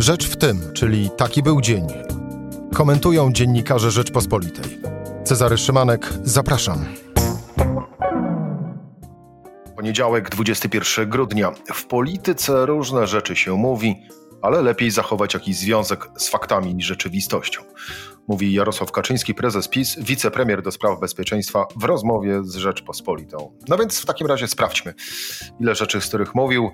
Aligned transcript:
Rzecz 0.00 0.28
w 0.28 0.36
tym, 0.36 0.72
czyli 0.72 1.10
taki 1.16 1.42
był 1.42 1.60
dzień. 1.60 1.86
Komentują 2.74 3.32
dziennikarze 3.32 3.90
Rzeczpospolitej. 3.90 4.78
Cezary 5.24 5.58
Szymanek, 5.58 6.12
zapraszam. 6.24 6.84
Poniedziałek, 9.76 10.30
21 10.30 11.10
grudnia. 11.10 11.52
W 11.74 11.86
polityce 11.86 12.66
różne 12.66 13.06
rzeczy 13.06 13.36
się 13.36 13.56
mówi, 13.56 13.96
ale 14.42 14.62
lepiej 14.62 14.90
zachować 14.90 15.34
jakiś 15.34 15.56
związek 15.56 16.08
z 16.16 16.28
faktami 16.28 16.74
i 16.78 16.82
rzeczywistością. 16.82 17.62
Mówi 18.30 18.52
Jarosław 18.52 18.92
Kaczyński, 18.92 19.34
prezes 19.34 19.68
PiS, 19.68 19.96
wicepremier 19.98 20.62
do 20.62 20.70
spraw 20.70 21.00
bezpieczeństwa 21.00 21.66
w 21.76 21.84
rozmowie 21.84 22.44
z 22.44 22.54
Rzeczpospolitą. 22.54 23.52
No 23.68 23.76
więc 23.76 24.00
w 24.00 24.06
takim 24.06 24.26
razie 24.26 24.48
sprawdźmy, 24.48 24.94
ile 25.60 25.74
rzeczy, 25.74 26.00
z 26.00 26.06
których 26.06 26.34
mówił, 26.34 26.70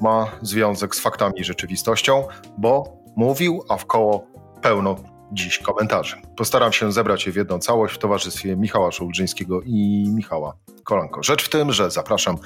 ma 0.00 0.26
związek 0.42 0.94
z 0.94 1.00
faktami 1.00 1.40
i 1.40 1.44
rzeczywistością, 1.44 2.24
bo 2.58 2.96
mówił, 3.16 3.64
a 3.68 3.76
w 3.76 3.86
koło 3.86 4.26
pełno 4.62 4.96
dziś 5.32 5.58
komentarzy. 5.58 6.16
Postaram 6.36 6.72
się 6.72 6.92
zebrać 6.92 7.26
je 7.26 7.32
w 7.32 7.36
jedną 7.36 7.58
całość 7.58 7.94
w 7.94 7.98
towarzystwie 7.98 8.56
Michała 8.56 8.92
Szołdrzyńskiego 8.92 9.62
i 9.62 10.04
Michała 10.14 10.56
Kolanko. 10.84 11.22
Rzecz 11.22 11.44
w 11.44 11.48
tym, 11.48 11.72
że 11.72 11.90
zapraszam 11.90 12.38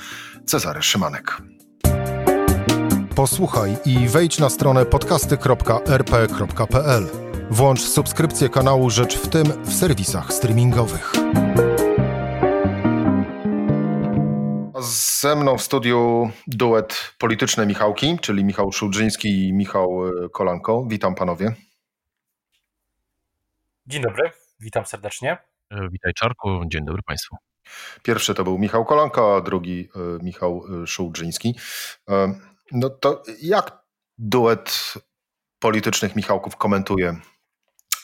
Cezary 0.46 0.82
Szymanek. 0.82 1.42
Posłuchaj 3.14 3.76
i 3.86 4.08
wejdź 4.08 4.38
na 4.38 4.50
stronę 4.50 4.86
podcasty.rp.pl. 4.86 7.33
Włącz 7.54 7.80
subskrypcję 7.80 8.48
kanału 8.48 8.90
Rzecz 8.90 9.18
w 9.18 9.28
tym 9.28 9.44
w 9.64 9.74
serwisach 9.74 10.32
streamingowych. 10.32 11.12
Ze 15.20 15.36
mną 15.36 15.58
w 15.58 15.62
studiu 15.62 16.30
duet 16.46 17.14
polityczny 17.18 17.66
Michałki, 17.66 18.18
czyli 18.18 18.44
Michał 18.44 18.72
Szudrzyński 18.72 19.48
i 19.48 19.52
Michał 19.52 20.00
Kolanko. 20.32 20.86
Witam 20.88 21.14
panowie. 21.14 21.54
Dzień 23.86 24.02
dobry, 24.02 24.30
witam 24.60 24.86
serdecznie. 24.86 25.38
E, 25.70 25.88
witaj 25.88 26.12
Czarku, 26.14 26.48
dzień 26.66 26.84
dobry 26.84 27.02
Państwu. 27.02 27.36
Pierwszy 28.02 28.34
to 28.34 28.44
był 28.44 28.58
Michał 28.58 28.84
Kolanko, 28.84 29.36
a 29.36 29.40
drugi 29.40 29.88
e, 29.96 30.24
Michał 30.24 30.64
e, 30.82 30.86
Szulczyński. 30.86 31.58
No 32.72 32.90
to 32.90 33.22
jak 33.42 33.78
duet 34.18 34.94
politycznych 35.58 36.16
Michałków 36.16 36.56
komentuje 36.56 37.16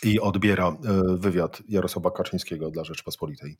i 0.02 0.20
odbiera 0.20 0.72
wywiad 1.18 1.62
Jarosława 1.68 2.10
Kaczyńskiego 2.10 2.70
dla 2.70 2.84
Rzeczpospolitej? 2.84 3.58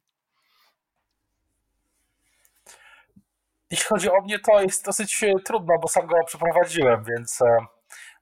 Jeśli 3.71 3.87
chodzi 3.87 4.11
o 4.11 4.21
mnie, 4.21 4.39
to 4.39 4.61
jest 4.61 4.85
dosyć 4.85 5.25
trudno, 5.45 5.79
bo 5.83 5.89
sam 5.89 6.07
go 6.07 6.17
przeprowadziłem, 6.27 7.05
więc 7.05 7.39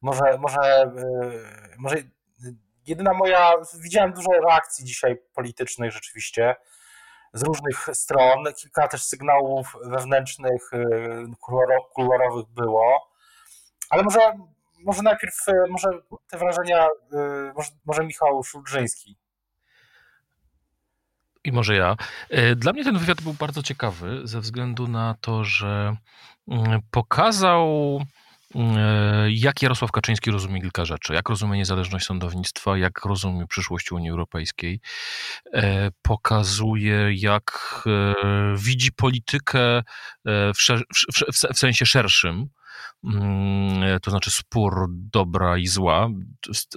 może, 0.02 0.39
może, 0.39 0.92
może 1.78 1.96
jedyna 2.86 3.14
moja, 3.14 3.52
widziałem 3.83 4.12
dużo 4.12 4.28
reakcji 4.48 4.84
dzisiaj 4.84 5.16
politycznych 5.34 5.92
rzeczywiście 5.92 6.56
z 7.33 7.42
różnych 7.42 7.89
stron, 7.92 8.44
kilka 8.56 8.89
też 8.89 9.02
sygnałów 9.02 9.77
wewnętrznych, 9.84 10.70
kolorowych 11.94 12.46
było, 12.46 13.12
ale 13.91 14.02
może, 14.02 14.20
może 14.84 15.02
najpierw, 15.02 15.34
y, 15.48 15.70
może 15.70 15.88
te 16.30 16.38
wrażenia, 16.38 16.86
y, 16.86 17.52
może, 17.56 17.70
może 17.84 18.04
Michał 18.04 18.42
Szulżyński. 18.44 19.16
I 21.44 21.52
może 21.52 21.76
ja. 21.76 21.96
E, 22.30 22.56
dla 22.56 22.72
mnie 22.72 22.84
ten 22.84 22.98
wywiad 22.98 23.22
był 23.22 23.34
bardzo 23.34 23.62
ciekawy 23.62 24.20
ze 24.24 24.40
względu 24.40 24.88
na 24.88 25.14
to, 25.20 25.44
że 25.44 25.96
mm, 26.48 26.80
pokazał 26.90 28.00
E, 28.54 29.30
jak 29.30 29.62
Jarosław 29.62 29.92
Kaczyński 29.92 30.30
rozumie 30.30 30.60
kilka 30.60 30.84
rzeczy. 30.84 31.14
Jak 31.14 31.28
rozumie 31.28 31.58
niezależność 31.58 32.06
sądownictwa, 32.06 32.78
jak 32.78 33.04
rozumie 33.04 33.46
przyszłość 33.46 33.92
Unii 33.92 34.10
Europejskiej. 34.10 34.80
E, 35.52 35.90
pokazuje, 36.02 37.12
jak 37.14 37.83
e, 37.86 38.14
widzi 38.56 38.92
politykę 38.92 39.83
w, 40.24 40.58
w, 41.33 41.58
sensie 41.58 41.86
szerszym 41.86 42.34
Mm, 42.36 42.48
to 44.03 44.11
znaczy 44.11 44.31
spór 44.31 44.86
dobra 44.91 45.59
i 45.59 45.67
zła, 45.67 46.09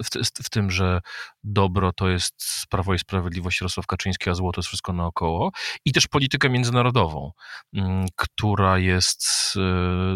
w, 0.02 0.04
w, 0.04 0.44
w, 0.44 0.50
tym, 0.50 0.70
że 0.70 1.00
dobro 1.44 1.92
to 1.92 2.08
jest 2.08 2.34
Prawo 2.70 2.94
i 2.94 2.98
Sprawiedliwość 2.98 3.60
Jarosław 3.60 3.86
Kaczyński, 3.86 4.30
a 4.30 4.34
zło 4.34 4.52
to 4.52 4.60
jest 4.60 4.68
wszystko 4.68 4.92
naokoło, 4.92 5.50
i 5.84 5.92
też 5.92 6.06
politykę 6.06 6.50
międzynarodową, 6.50 7.30
mm, 7.74 8.06
która 8.16 8.78
jest 8.78 9.24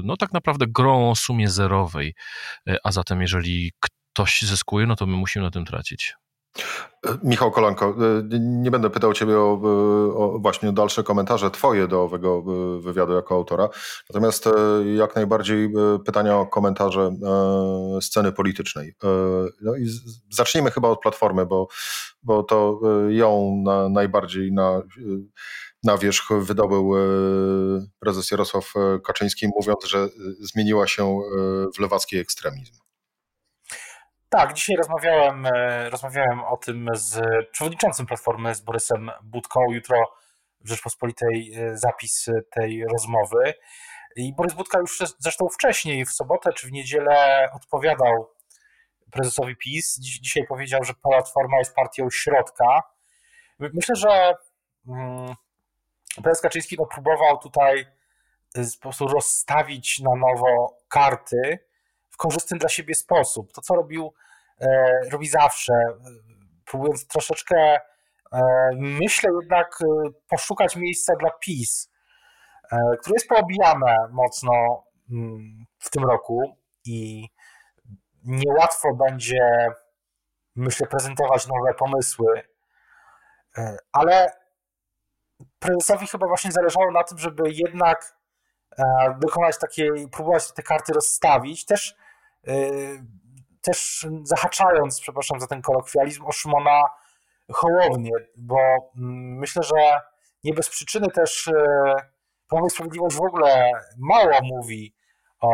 no 0.03 0.17
tak 0.17 0.33
naprawdę 0.33 0.67
grą 0.67 1.11
o 1.11 1.15
sumie 1.15 1.49
zerowej, 1.49 2.15
a 2.84 2.93
zatem 2.93 3.21
jeżeli 3.21 3.73
ktoś 3.81 4.43
zyskuje, 4.43 4.87
no 4.87 4.97
to 4.97 5.06
my 5.06 5.17
musimy 5.17 5.44
na 5.44 5.50
tym 5.50 5.65
tracić. 5.65 6.15
Michał 7.22 7.50
Kolanko, 7.50 7.94
y, 8.33 8.39
nie 8.41 8.71
będę 8.71 8.91
pytał 8.91 9.12
Ciebie 9.12 9.39
o, 9.39 9.61
y, 9.65 10.17
o, 10.17 10.39
właśnie 10.39 10.72
dalsze 10.72 11.03
komentarze 11.03 11.50
Twoje 11.50 11.89
do 11.89 12.03
owego 12.03 12.43
wywiadu 12.81 13.12
jako 13.12 13.34
autora, 13.34 13.69
natomiast 14.11 14.49
jak 14.97 15.17
najbardziej 15.17 15.72
pytania 16.06 16.39
o 16.39 16.47
komentarze 16.47 17.11
sceny 18.00 18.33
politycznej. 18.33 18.94
No 19.62 19.77
i 19.77 19.87
zacznijmy 20.31 20.71
chyba 20.71 20.89
od 20.89 21.00
Platformy, 21.00 21.47
bo, 21.47 21.69
bo 22.22 22.43
to 22.43 22.81
ją 23.09 23.62
na, 23.65 23.88
najbardziej 23.88 24.53
na, 24.53 24.83
na 25.84 25.99
wierzch 25.99 26.28
wydobył 26.41 26.93
prezes 28.00 28.31
Jarosław 28.31 28.73
Kaczyński, 29.05 29.49
mówiąc, 29.56 29.84
że 29.87 30.09
zmieniła 30.41 30.87
się 30.87 31.19
w 31.77 31.81
lewacki 31.81 32.17
ekstremizm. 32.17 32.85
Tak, 34.36 34.52
dzisiaj 34.52 34.76
rozmawiałem, 34.76 35.47
e, 35.47 35.91
rozmawiałem 35.91 36.44
o 36.44 36.56
tym 36.56 36.88
z 36.92 37.20
przewodniczącym 37.50 38.06
Platformy, 38.06 38.54
z 38.54 38.60
Borysem 38.60 39.10
Budką. 39.22 39.60
Jutro 39.72 40.12
w 40.60 40.69
Rzeczpospolitej 40.69 41.52
e, 41.54 41.76
zapis 41.76 42.26
tej 42.50 42.84
rozmowy. 42.92 43.54
I 44.16 44.34
Borys 44.34 44.54
Budka 44.54 44.78
już 44.78 44.98
zresztą 45.19 45.48
wcześniej, 45.48 46.04
w 46.04 46.12
sobotę 46.12 46.52
czy 46.52 46.66
w 46.66 46.72
niedzielę 46.72 47.48
odpowiadał 47.54 48.30
prezesowi 49.10 49.56
PiS. 49.56 49.98
Dziś, 50.00 50.19
dzisiaj 50.19 50.46
powiedział, 50.46 50.84
że 50.84 50.94
Platforma 50.94 51.58
jest 51.58 51.75
partią 51.75 52.10
środka. 52.10 52.82
Myślę, 53.58 53.96
że 53.96 54.34
mm, 54.88 55.34
prezes 56.22 56.41
Kaczyński 56.41 56.76
no, 56.78 56.86
próbował 56.86 57.38
tutaj 57.38 57.80
e, 58.56 58.64
po 58.75 58.80
prostu 58.80 59.08
rozstawić 59.08 59.98
na 59.98 60.14
nowo 60.14 60.78
karty, 60.88 61.58
w 62.10 62.16
korzystny 62.16 62.58
dla 62.58 62.69
siebie 62.69 62.94
sposób. 62.94 63.52
To, 63.52 63.60
co 63.60 63.75
robił, 63.75 64.12
e, 64.14 64.25
robi 65.12 65.28
zawsze, 65.28 65.72
próbując 66.67 67.06
troszeczkę, 67.06 67.81
e, 68.33 68.43
myślę 68.77 69.31
jednak, 69.41 69.78
e, 69.83 70.11
poszukać 70.28 70.77
miejsca 70.77 71.17
dla 71.17 71.31
PiS, 71.31 71.91
które 73.00 73.15
jest 73.15 73.28
poobijane 73.28 73.97
mocno 74.11 74.84
mm, 75.11 75.67
w 75.78 75.91
tym 75.91 76.05
roku 76.05 76.56
i 76.84 77.28
niełatwo 78.25 78.94
będzie, 78.94 79.69
myślę, 80.56 80.87
prezentować 80.87 81.47
nowe 81.47 81.75
pomysły, 81.75 82.43
ale 83.93 84.33
prezesowi 85.59 86.06
chyba 86.06 86.27
właśnie 86.27 86.53
zależało 86.53 86.93
na 86.93 87.05
tym, 87.05 87.19
żeby 87.19 87.43
jednak 87.53 88.17
dokonać 89.21 89.59
takiej, 89.59 90.09
próbować 90.12 90.53
te 90.53 90.62
karty 90.62 90.93
rozstawić. 90.93 91.65
Też 91.65 91.97
też 93.66 94.06
zahaczając, 94.22 95.00
przepraszam 95.00 95.41
za 95.41 95.47
ten 95.47 95.62
kolokwializm, 95.62 96.25
o 96.25 96.32
Szymona 96.32 96.82
Hołownię, 97.53 98.12
bo 98.37 98.59
mm, 98.97 99.38
myślę, 99.38 99.62
że 99.62 100.00
nie 100.44 100.53
bez 100.54 100.69
przyczyny 100.69 101.06
też 101.10 101.47
y, 101.47 101.53
Prawo 102.49 102.66
i 102.66 102.71
Sprawiedliwość 102.71 103.16
w 103.16 103.22
ogóle 103.22 103.71
mało 103.99 104.41
mówi 104.43 104.94
o, 105.41 105.50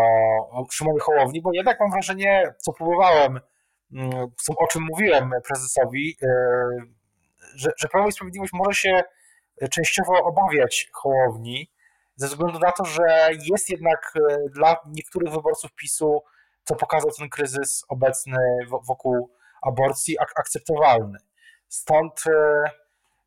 o 0.50 0.66
Szymonie 0.70 1.00
Hołowni, 1.00 1.42
bo 1.42 1.50
jednak 1.52 1.80
mam 1.80 1.90
wrażenie, 1.90 2.54
co 2.58 2.72
próbowałem, 2.72 3.40
mm, 3.92 4.26
o 4.56 4.66
czym 4.66 4.82
mówiłem 4.90 5.30
prezesowi, 5.46 6.16
y, 6.22 6.26
że, 7.54 7.70
że 7.76 7.88
Prawo 7.88 8.08
i 8.08 8.12
Sprawiedliwość 8.12 8.52
może 8.52 8.74
się 8.74 9.02
częściowo 9.70 10.24
obawiać 10.24 10.90
Hołowni, 10.92 11.70
ze 12.16 12.26
względu 12.26 12.58
na 12.58 12.72
to, 12.72 12.84
że 12.84 13.28
jest 13.50 13.70
jednak 13.70 14.12
dla 14.50 14.76
niektórych 14.86 15.32
wyborców 15.32 15.72
PiSu 15.72 16.22
co 16.64 16.74
pokazał 16.74 17.10
ten 17.18 17.28
kryzys 17.28 17.84
obecny 17.88 18.38
wokół 18.88 19.30
aborcji, 19.62 20.18
ak 20.18 20.32
akceptowalny. 20.36 21.18
Stąd 21.68 22.24
e, 22.26 22.70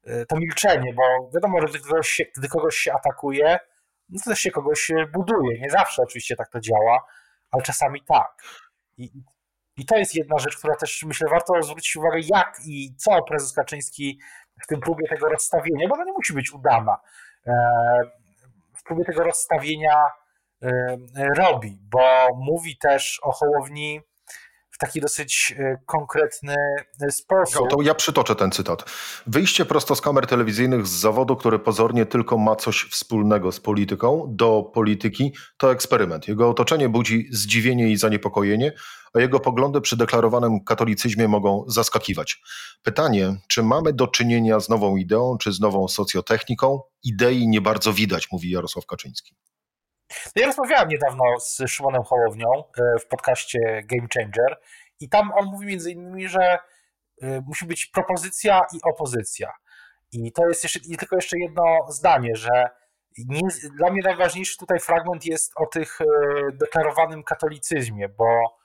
e, 0.05 0.25
to 0.25 0.35
milczenie, 0.35 0.93
bo 0.93 1.03
wiadomo, 1.33 1.61
że 1.61 1.67
gdy 1.67 1.79
kogoś, 1.79 2.09
się, 2.09 2.23
gdy 2.37 2.47
kogoś 2.47 2.75
się 2.75 2.93
atakuje, 2.93 3.59
no 4.09 4.19
to 4.23 4.29
też 4.29 4.39
się 4.39 4.51
kogoś 4.51 4.91
buduje. 5.13 5.59
Nie 5.59 5.69
zawsze 5.69 6.01
oczywiście 6.01 6.35
tak 6.35 6.49
to 6.49 6.59
działa, 6.59 7.05
ale 7.51 7.63
czasami 7.63 8.01
tak. 8.03 8.43
I, 8.97 9.11
i 9.77 9.85
to 9.85 9.97
jest 9.97 10.15
jedna 10.15 10.39
rzecz, 10.39 10.57
która 10.57 10.75
też 10.75 11.03
myślę 11.03 11.27
warto 11.29 11.63
zwrócić 11.63 11.95
uwagę, 11.95 12.19
jak 12.23 12.57
i 12.65 12.95
co 12.97 13.23
prezes 13.23 13.53
Kaczyński 13.53 14.19
w 14.63 14.67
tym 14.67 14.79
próbie 14.79 15.07
tego 15.07 15.29
rozstawienia, 15.29 15.87
bo 15.87 15.97
to 15.97 16.03
nie 16.03 16.13
musi 16.13 16.33
być 16.33 16.53
udana, 16.53 16.97
e, 17.47 17.53
w 18.77 18.83
próbie 18.83 19.05
tego 19.05 19.23
rozstawienia 19.23 19.95
robi, 21.37 21.77
bo 21.91 22.27
mówi 22.35 22.77
też 22.77 23.19
o 23.23 23.31
Hołowni 23.31 24.01
w 24.75 24.77
taki 24.77 25.01
dosyć 25.01 25.55
e, 25.57 25.77
konkretny 25.85 26.55
e, 27.01 27.11
sposób. 27.11 27.69
To 27.69 27.81
ja 27.81 27.93
przytoczę 27.93 28.35
ten 28.35 28.51
cytat. 28.51 28.85
Wyjście 29.27 29.65
prosto 29.65 29.95
z 29.95 30.01
kamer 30.01 30.27
telewizyjnych 30.27 30.87
z 30.87 30.91
zawodu, 30.91 31.35
który 31.35 31.59
pozornie 31.59 32.05
tylko 32.05 32.37
ma 32.37 32.55
coś 32.55 32.87
wspólnego 32.91 33.51
z 33.51 33.59
polityką, 33.59 34.25
do 34.29 34.71
polityki, 34.73 35.33
to 35.57 35.71
eksperyment. 35.71 36.27
Jego 36.27 36.49
otoczenie 36.49 36.89
budzi 36.89 37.27
zdziwienie 37.31 37.89
i 37.89 37.97
zaniepokojenie, 37.97 38.73
a 39.13 39.19
jego 39.19 39.39
poglądy 39.39 39.81
przy 39.81 39.97
deklarowanym 39.97 40.63
katolicyzmie 40.63 41.27
mogą 41.27 41.63
zaskakiwać. 41.67 42.41
Pytanie, 42.83 43.35
czy 43.47 43.63
mamy 43.63 43.93
do 43.93 44.07
czynienia 44.07 44.59
z 44.59 44.69
nową 44.69 44.95
ideą, 44.95 45.37
czy 45.37 45.53
z 45.53 45.59
nową 45.59 45.87
socjotechniką? 45.87 46.81
Idei 47.03 47.47
nie 47.47 47.61
bardzo 47.61 47.93
widać, 47.93 48.31
mówi 48.31 48.49
Jarosław 48.49 48.85
Kaczyński. 48.85 49.35
No 50.09 50.41
ja 50.41 50.47
rozmawiałem 50.47 50.89
niedawno 50.89 51.23
z 51.39 51.61
Szymonem 51.67 52.03
Hołownią 52.03 52.47
e, 52.53 52.99
w 52.99 53.07
podcaście 53.07 53.59
Game 53.83 54.07
Changer 54.13 54.59
i 54.99 55.09
tam 55.09 55.31
on 55.35 55.45
mówi 55.45 55.65
między 55.65 55.91
innymi, 55.91 56.27
że 56.27 56.57
e, 57.21 57.41
musi 57.41 57.65
być 57.65 57.85
propozycja 57.85 58.61
i 58.73 58.79
opozycja. 58.83 59.53
I 60.11 60.31
to 60.31 60.47
jest 60.47 60.63
jeszcze, 60.63 60.79
i 60.79 60.97
tylko 60.97 61.15
jeszcze 61.15 61.39
jedno 61.39 61.63
zdanie, 61.89 62.35
że 62.35 62.69
nie, 63.17 63.41
dla 63.77 63.91
mnie 63.91 64.01
najważniejszy 64.03 64.57
tutaj 64.57 64.79
fragment 64.79 65.25
jest 65.25 65.51
o 65.55 65.65
tych 65.65 66.01
e, 66.01 66.05
deklarowanym 66.51 67.23
katolicyzmie, 67.23 68.09
bo 68.09 68.57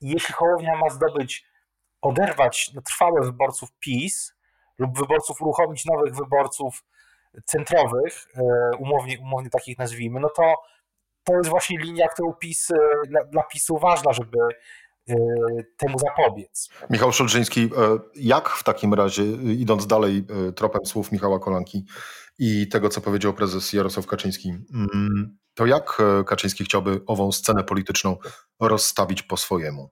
jeśli 0.00 0.34
Hołownia 0.34 0.76
ma 0.76 0.88
zdobyć, 0.90 1.46
oderwać 2.02 2.70
trwałe 2.84 3.22
wyborców 3.22 3.68
PiS 3.78 4.34
lub 4.78 4.98
wyborców, 4.98 5.42
uruchomić 5.42 5.84
nowych 5.84 6.14
wyborców 6.14 6.84
centrowych, 7.44 8.26
umownie, 8.78 9.18
umownie 9.20 9.50
takich 9.50 9.78
nazwijmy, 9.78 10.20
no 10.20 10.28
to 10.36 10.54
to 11.26 11.36
jest 11.36 11.50
właśnie 11.50 11.78
linia, 11.78 12.08
którą 12.08 12.32
PiS, 12.32 12.70
e, 12.70 12.76
dla, 13.08 13.24
dla 13.24 13.42
PiSu 13.42 13.78
ważna, 13.78 14.12
żeby 14.12 14.38
e, 15.08 15.14
temu 15.76 15.98
zapobiec. 15.98 16.68
Michał 16.90 17.12
Szulżyński, 17.12 17.60
e, 17.60 17.68
jak 18.14 18.48
w 18.48 18.64
takim 18.64 18.94
razie, 18.94 19.22
idąc 19.42 19.86
dalej 19.86 20.26
tropem 20.56 20.86
słów 20.86 21.12
Michała 21.12 21.38
Kolanki 21.38 21.84
i 22.38 22.68
tego, 22.68 22.88
co 22.88 23.00
powiedział 23.00 23.34
prezes 23.34 23.72
Jarosław 23.72 24.06
Kaczyński, 24.06 24.48
mm, 24.48 25.38
to 25.54 25.66
jak 25.66 26.02
Kaczyński 26.26 26.64
chciałby 26.64 27.00
ową 27.06 27.32
scenę 27.32 27.64
polityczną 27.64 28.16
rozstawić 28.60 29.22
po 29.22 29.36
swojemu? 29.36 29.90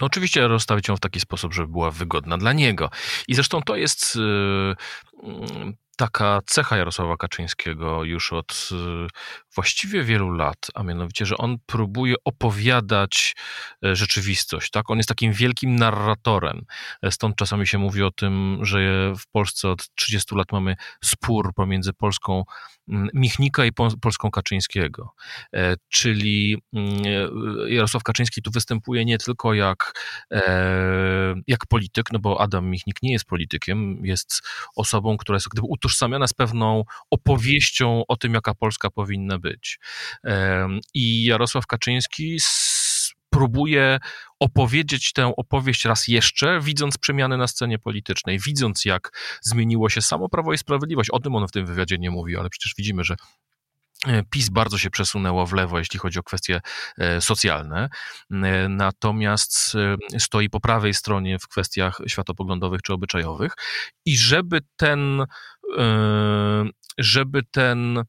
No 0.00 0.06
oczywiście 0.06 0.48
rozstawić 0.48 0.88
ją 0.88 0.96
w 0.96 1.00
taki 1.00 1.20
sposób, 1.20 1.54
żeby 1.54 1.68
była 1.68 1.90
wygodna 1.90 2.38
dla 2.38 2.52
niego. 2.52 2.90
I 3.28 3.34
zresztą 3.34 3.62
to 3.62 3.76
jest 3.76 4.18
taka 6.00 6.40
cecha 6.46 6.76
Jarosława 6.76 7.16
Kaczyńskiego 7.16 8.04
już 8.04 8.32
od 8.32 8.68
y, 8.72 9.06
właściwie 9.54 10.04
wielu 10.04 10.30
lat, 10.30 10.66
a 10.74 10.82
mianowicie, 10.82 11.26
że 11.26 11.36
on 11.36 11.56
próbuje 11.66 12.14
opowiadać 12.24 13.36
e, 13.84 13.96
rzeczywistość. 13.96 14.70
Tak? 14.70 14.90
On 14.90 14.96
jest 14.96 15.08
takim 15.08 15.32
wielkim 15.32 15.76
narratorem. 15.76 16.64
E, 17.02 17.10
stąd 17.10 17.36
czasami 17.36 17.66
się 17.66 17.78
mówi 17.78 18.02
o 18.02 18.10
tym, 18.10 18.58
że 18.62 18.78
w 19.18 19.26
Polsce 19.32 19.68
od 19.68 19.94
30 19.94 20.34
lat 20.34 20.52
mamy 20.52 20.76
spór 21.04 21.54
pomiędzy 21.54 21.92
Polską 21.92 22.44
mm, 22.88 23.08
Michnika 23.14 23.64
i 23.64 23.72
Polską 24.00 24.30
Kaczyńskiego. 24.30 25.14
E, 25.54 25.74
czyli 25.88 26.62
mm, 26.72 27.02
Jarosław 27.68 28.02
Kaczyński 28.02 28.42
tu 28.42 28.50
występuje 28.50 29.04
nie 29.04 29.18
tylko 29.18 29.54
jak, 29.54 29.92
jak 31.46 31.66
polityk, 31.68 32.12
no 32.12 32.18
bo 32.18 32.40
Adam 32.40 32.66
Michnik 32.70 33.02
nie 33.02 33.12
jest 33.12 33.24
politykiem, 33.24 34.06
jest 34.06 34.40
osobą, 34.76 35.16
która 35.16 35.36
jest 35.36 35.48
gdyby 35.48 35.66
utożsamiana 35.90 36.26
z 36.26 36.32
pewną 36.32 36.84
opowieścią 37.10 38.02
o 38.08 38.16
tym, 38.16 38.34
jaka 38.34 38.54
Polska 38.54 38.90
powinna 38.90 39.38
być. 39.38 39.78
I 40.94 41.24
Jarosław 41.24 41.66
Kaczyński 41.66 42.38
próbuje 43.30 43.98
opowiedzieć 44.40 45.12
tę 45.12 45.32
opowieść 45.36 45.84
raz 45.84 46.08
jeszcze, 46.08 46.60
widząc 46.60 46.98
przemiany 46.98 47.36
na 47.36 47.46
scenie 47.46 47.78
politycznej, 47.78 48.38
widząc 48.38 48.84
jak 48.84 49.18
zmieniło 49.42 49.88
się 49.88 50.02
samo 50.02 50.28
Prawo 50.28 50.52
i 50.52 50.58
Sprawiedliwość. 50.58 51.10
O 51.10 51.20
tym 51.20 51.34
on 51.34 51.48
w 51.48 51.52
tym 51.52 51.66
wywiadzie 51.66 51.98
nie 51.98 52.10
mówił, 52.10 52.40
ale 52.40 52.50
przecież 52.50 52.74
widzimy, 52.78 53.04
że 53.04 53.16
e, 54.06 54.22
PiS 54.30 54.48
bardzo 54.48 54.78
się 54.78 54.90
przesunęło 54.90 55.46
w 55.46 55.52
lewo, 55.52 55.78
jeśli 55.78 55.98
chodzi 55.98 56.18
o 56.18 56.22
kwestie 56.22 56.60
e, 56.98 57.20
socjalne, 57.20 57.88
e, 58.30 58.68
natomiast 58.68 59.76
stoi 60.18 60.50
po 60.50 60.60
prawej 60.60 60.94
stronie 60.94 61.38
w 61.38 61.48
kwestiach 61.48 61.98
światopoglądowych 62.06 62.82
czy 62.82 62.92
obyczajowych 62.92 63.52
i 64.04 64.18
żeby 64.18 64.60
ten, 64.76 65.24
żeby 66.98 67.42
ten 67.50 68.04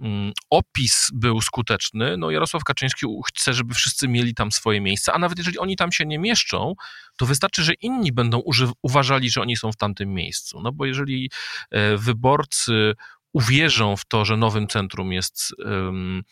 Mm, 0.00 0.32
opis 0.50 1.08
był 1.12 1.40
skuteczny, 1.40 2.16
no 2.16 2.30
Jarosław 2.30 2.64
Kaczyński 2.64 3.06
chce, 3.26 3.54
żeby 3.54 3.74
wszyscy 3.74 4.08
mieli 4.08 4.34
tam 4.34 4.52
swoje 4.52 4.80
miejsce, 4.80 5.12
a 5.12 5.18
nawet 5.18 5.38
jeżeli 5.38 5.58
oni 5.58 5.76
tam 5.76 5.92
się 5.92 6.06
nie 6.06 6.18
mieszczą, 6.18 6.74
to 7.16 7.26
wystarczy, 7.26 7.62
że 7.62 7.72
inni 7.74 8.12
będą 8.12 8.42
uważali, 8.82 9.30
że 9.30 9.40
oni 9.40 9.56
są 9.56 9.72
w 9.72 9.76
tamtym 9.76 10.14
miejscu. 10.14 10.60
No 10.62 10.72
bo 10.72 10.86
jeżeli 10.86 11.30
e, 11.70 11.96
wyborcy 11.96 12.94
uwierzą 13.32 13.96
w 13.96 14.04
to, 14.04 14.24
że 14.24 14.36
nowym 14.36 14.66
centrum 14.66 15.12
jest 15.12 15.54
um, 15.58 16.22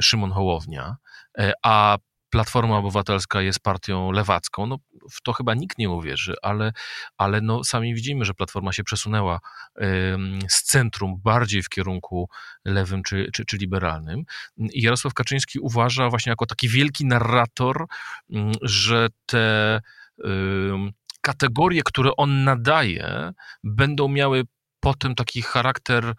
Szymon 0.00 0.32
Hołownia, 0.32 0.96
e, 1.38 1.52
a 1.62 1.98
Platforma 2.32 2.76
Obywatelska 2.76 3.42
jest 3.42 3.60
partią 3.60 4.10
lewacką, 4.10 4.66
no 4.66 4.78
w 5.10 5.22
to 5.22 5.32
chyba 5.32 5.54
nikt 5.54 5.78
nie 5.78 5.90
uwierzy, 5.90 6.34
ale, 6.42 6.72
ale 7.16 7.40
no 7.40 7.64
sami 7.64 7.94
widzimy, 7.94 8.24
że 8.24 8.34
Platforma 8.34 8.72
się 8.72 8.84
przesunęła 8.84 9.40
z 10.48 10.62
centrum 10.62 11.20
bardziej 11.24 11.62
w 11.62 11.68
kierunku 11.68 12.28
lewym 12.64 13.02
czy, 13.02 13.30
czy, 13.32 13.44
czy 13.44 13.56
liberalnym. 13.56 14.22
I 14.56 14.82
Jarosław 14.82 15.14
Kaczyński 15.14 15.58
uważa 15.58 16.08
właśnie 16.08 16.30
jako 16.30 16.46
taki 16.46 16.68
wielki 16.68 17.06
narrator, 17.06 17.86
że 18.62 19.08
te 19.26 19.80
kategorie, 21.20 21.82
które 21.84 22.16
on 22.16 22.44
nadaje, 22.44 23.32
będą 23.64 24.08
miały 24.08 24.44
potem 24.80 25.14
taki 25.14 25.42
charakter 25.42 26.14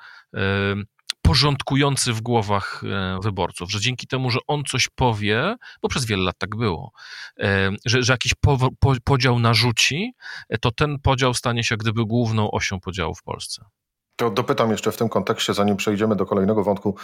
porządkujący 1.24 2.14
w 2.14 2.22
głowach 2.22 2.84
e, 2.84 3.20
wyborców, 3.24 3.72
że 3.72 3.80
dzięki 3.80 4.08
temu, 4.08 4.30
że 4.30 4.40
on 4.48 4.64
coś 4.64 4.90
powie, 4.96 5.56
bo 5.82 5.90
przez 5.90 6.06
wiele 6.06 6.24
lat 6.24 6.36
tak 6.38 6.56
było, 6.56 6.92
e, 7.40 7.72
że, 7.86 8.04
że 8.04 8.14
jakiś 8.14 8.34
po, 8.34 8.58
po, 8.80 8.94
podział 9.04 9.40
narzuci, 9.40 10.14
e, 10.50 10.58
to 10.58 10.72
ten 10.72 11.00
podział 11.00 11.34
stanie 11.34 11.64
się 11.64 11.78
gdyby 11.78 12.06
główną 12.06 12.52
osią 12.52 12.80
podziału 12.80 13.16
w 13.16 13.24
Polsce. 13.24 13.66
To 14.16 14.30
dopytam 14.30 14.72
jeszcze 14.72 14.92
w 14.92 14.98
tym 14.98 15.10
kontekście, 15.10 15.54
zanim 15.54 15.78
przejdziemy 15.78 16.16
do 16.16 16.26
kolejnego 16.26 16.64
wątku. 16.64 16.98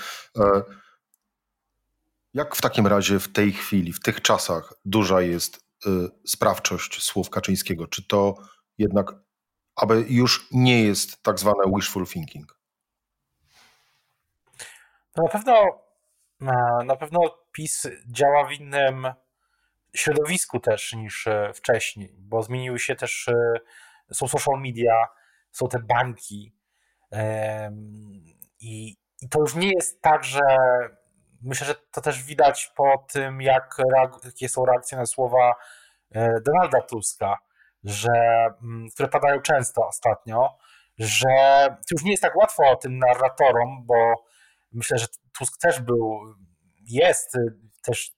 Jak 2.33 2.55
w 2.55 2.61
takim 2.61 2.87
razie 2.87 3.19
w 3.19 3.27
tej 3.31 3.51
chwili, 3.51 3.93
w 3.93 3.99
tych 3.99 4.21
czasach 4.21 4.73
duża 4.85 5.21
jest 5.21 5.65
sprawczość 6.25 7.03
słów 7.03 7.29
Kaczyńskiego? 7.29 7.87
Czy 7.87 8.07
to 8.07 8.35
jednak, 8.77 9.13
aby 9.75 10.05
już 10.09 10.47
nie 10.51 10.83
jest 10.83 11.23
tak 11.23 11.39
zwane 11.39 11.63
wishful 11.75 12.07
thinking? 12.07 12.58
Na 15.23 15.29
pewno 15.29 15.83
na 16.85 16.95
pewno 16.95 17.19
PiS 17.51 17.87
działa 18.07 18.45
w 18.45 18.51
innym 18.51 19.13
środowisku 19.95 20.59
też 20.59 20.93
niż 20.93 21.27
e, 21.27 21.53
wcześniej, 21.53 22.15
bo 22.17 22.43
zmieniły 22.43 22.79
się 22.79 22.95
też, 22.95 23.27
e, 23.27 24.13
są 24.13 24.27
social 24.27 24.61
media, 24.61 25.07
są 25.51 25.67
te 25.67 25.79
banki 25.79 26.55
i, 28.59 28.97
i 29.21 29.29
to 29.29 29.39
już 29.39 29.55
nie 29.55 29.71
jest 29.71 30.01
tak, 30.01 30.23
że 30.23 30.41
myślę, 31.41 31.67
że 31.67 31.75
to 31.91 32.01
też 32.01 32.23
widać 32.23 32.71
po 32.75 33.05
tym, 33.11 33.41
jak, 33.41 33.77
jakie 34.25 34.49
są 34.49 34.65
reakcje 34.65 34.97
na 34.97 35.05
słowa 35.05 35.55
e, 36.11 36.33
Donalda 36.41 36.81
Tuska, 36.81 37.37
że, 37.83 38.09
mm, 38.63 38.87
które 38.93 39.09
padają 39.09 39.41
często 39.41 39.87
ostatnio, 39.87 40.57
że 40.97 41.27
to 41.69 41.91
już 41.91 42.03
nie 42.03 42.11
jest 42.11 42.23
tak 42.23 42.35
łatwo 42.35 42.75
tym 42.75 42.97
narratorom, 42.97 43.85
bo 43.85 44.29
Myślę, 44.71 44.97
że 44.97 45.07
Tusk 45.37 45.61
też 45.61 45.81
był, 45.81 46.19
jest 46.81 47.37
też 47.83 48.11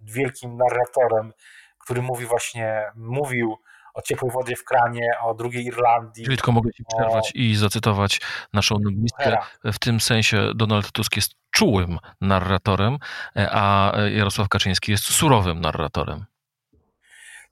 wielkim 0.00 0.56
narratorem, 0.56 1.32
który 1.78 2.02
mówi 2.02 2.26
właśnie, 2.26 2.82
mówił 2.96 3.56
o 3.94 4.02
ciepłej 4.02 4.32
wodzie 4.32 4.56
w 4.56 4.64
kranie, 4.64 5.10
o 5.20 5.34
drugiej 5.34 5.64
Irlandii. 5.64 6.24
Czyli 6.24 6.36
tylko 6.36 6.52
mogę 6.52 6.72
ci 6.72 6.84
przerwać 6.84 7.28
o... 7.28 7.30
i 7.34 7.54
zacytować 7.54 8.20
naszą 8.52 8.76
noblistkę. 8.78 9.38
W 9.64 9.78
tym 9.78 10.00
sensie 10.00 10.52
Donald 10.54 10.92
Tusk 10.92 11.16
jest 11.16 11.32
czułym 11.50 11.98
narratorem, 12.20 12.98
a 13.34 13.92
Jarosław 14.10 14.48
Kaczyński 14.48 14.92
jest 14.92 15.04
surowym 15.04 15.60
narratorem. 15.60 16.26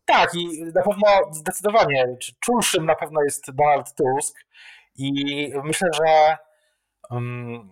Tak, 0.04 0.34
i 0.34 0.64
na 0.74 0.82
pewno 0.82 1.06
zdecydowanie 1.32 2.16
czulszym 2.40 2.86
na 2.86 2.94
pewno 2.94 3.22
jest 3.22 3.50
Donald 3.52 3.94
Tusk 3.94 4.36
i 4.94 5.12
myślę, 5.64 5.88
że 5.94 6.36
um, 7.10 7.70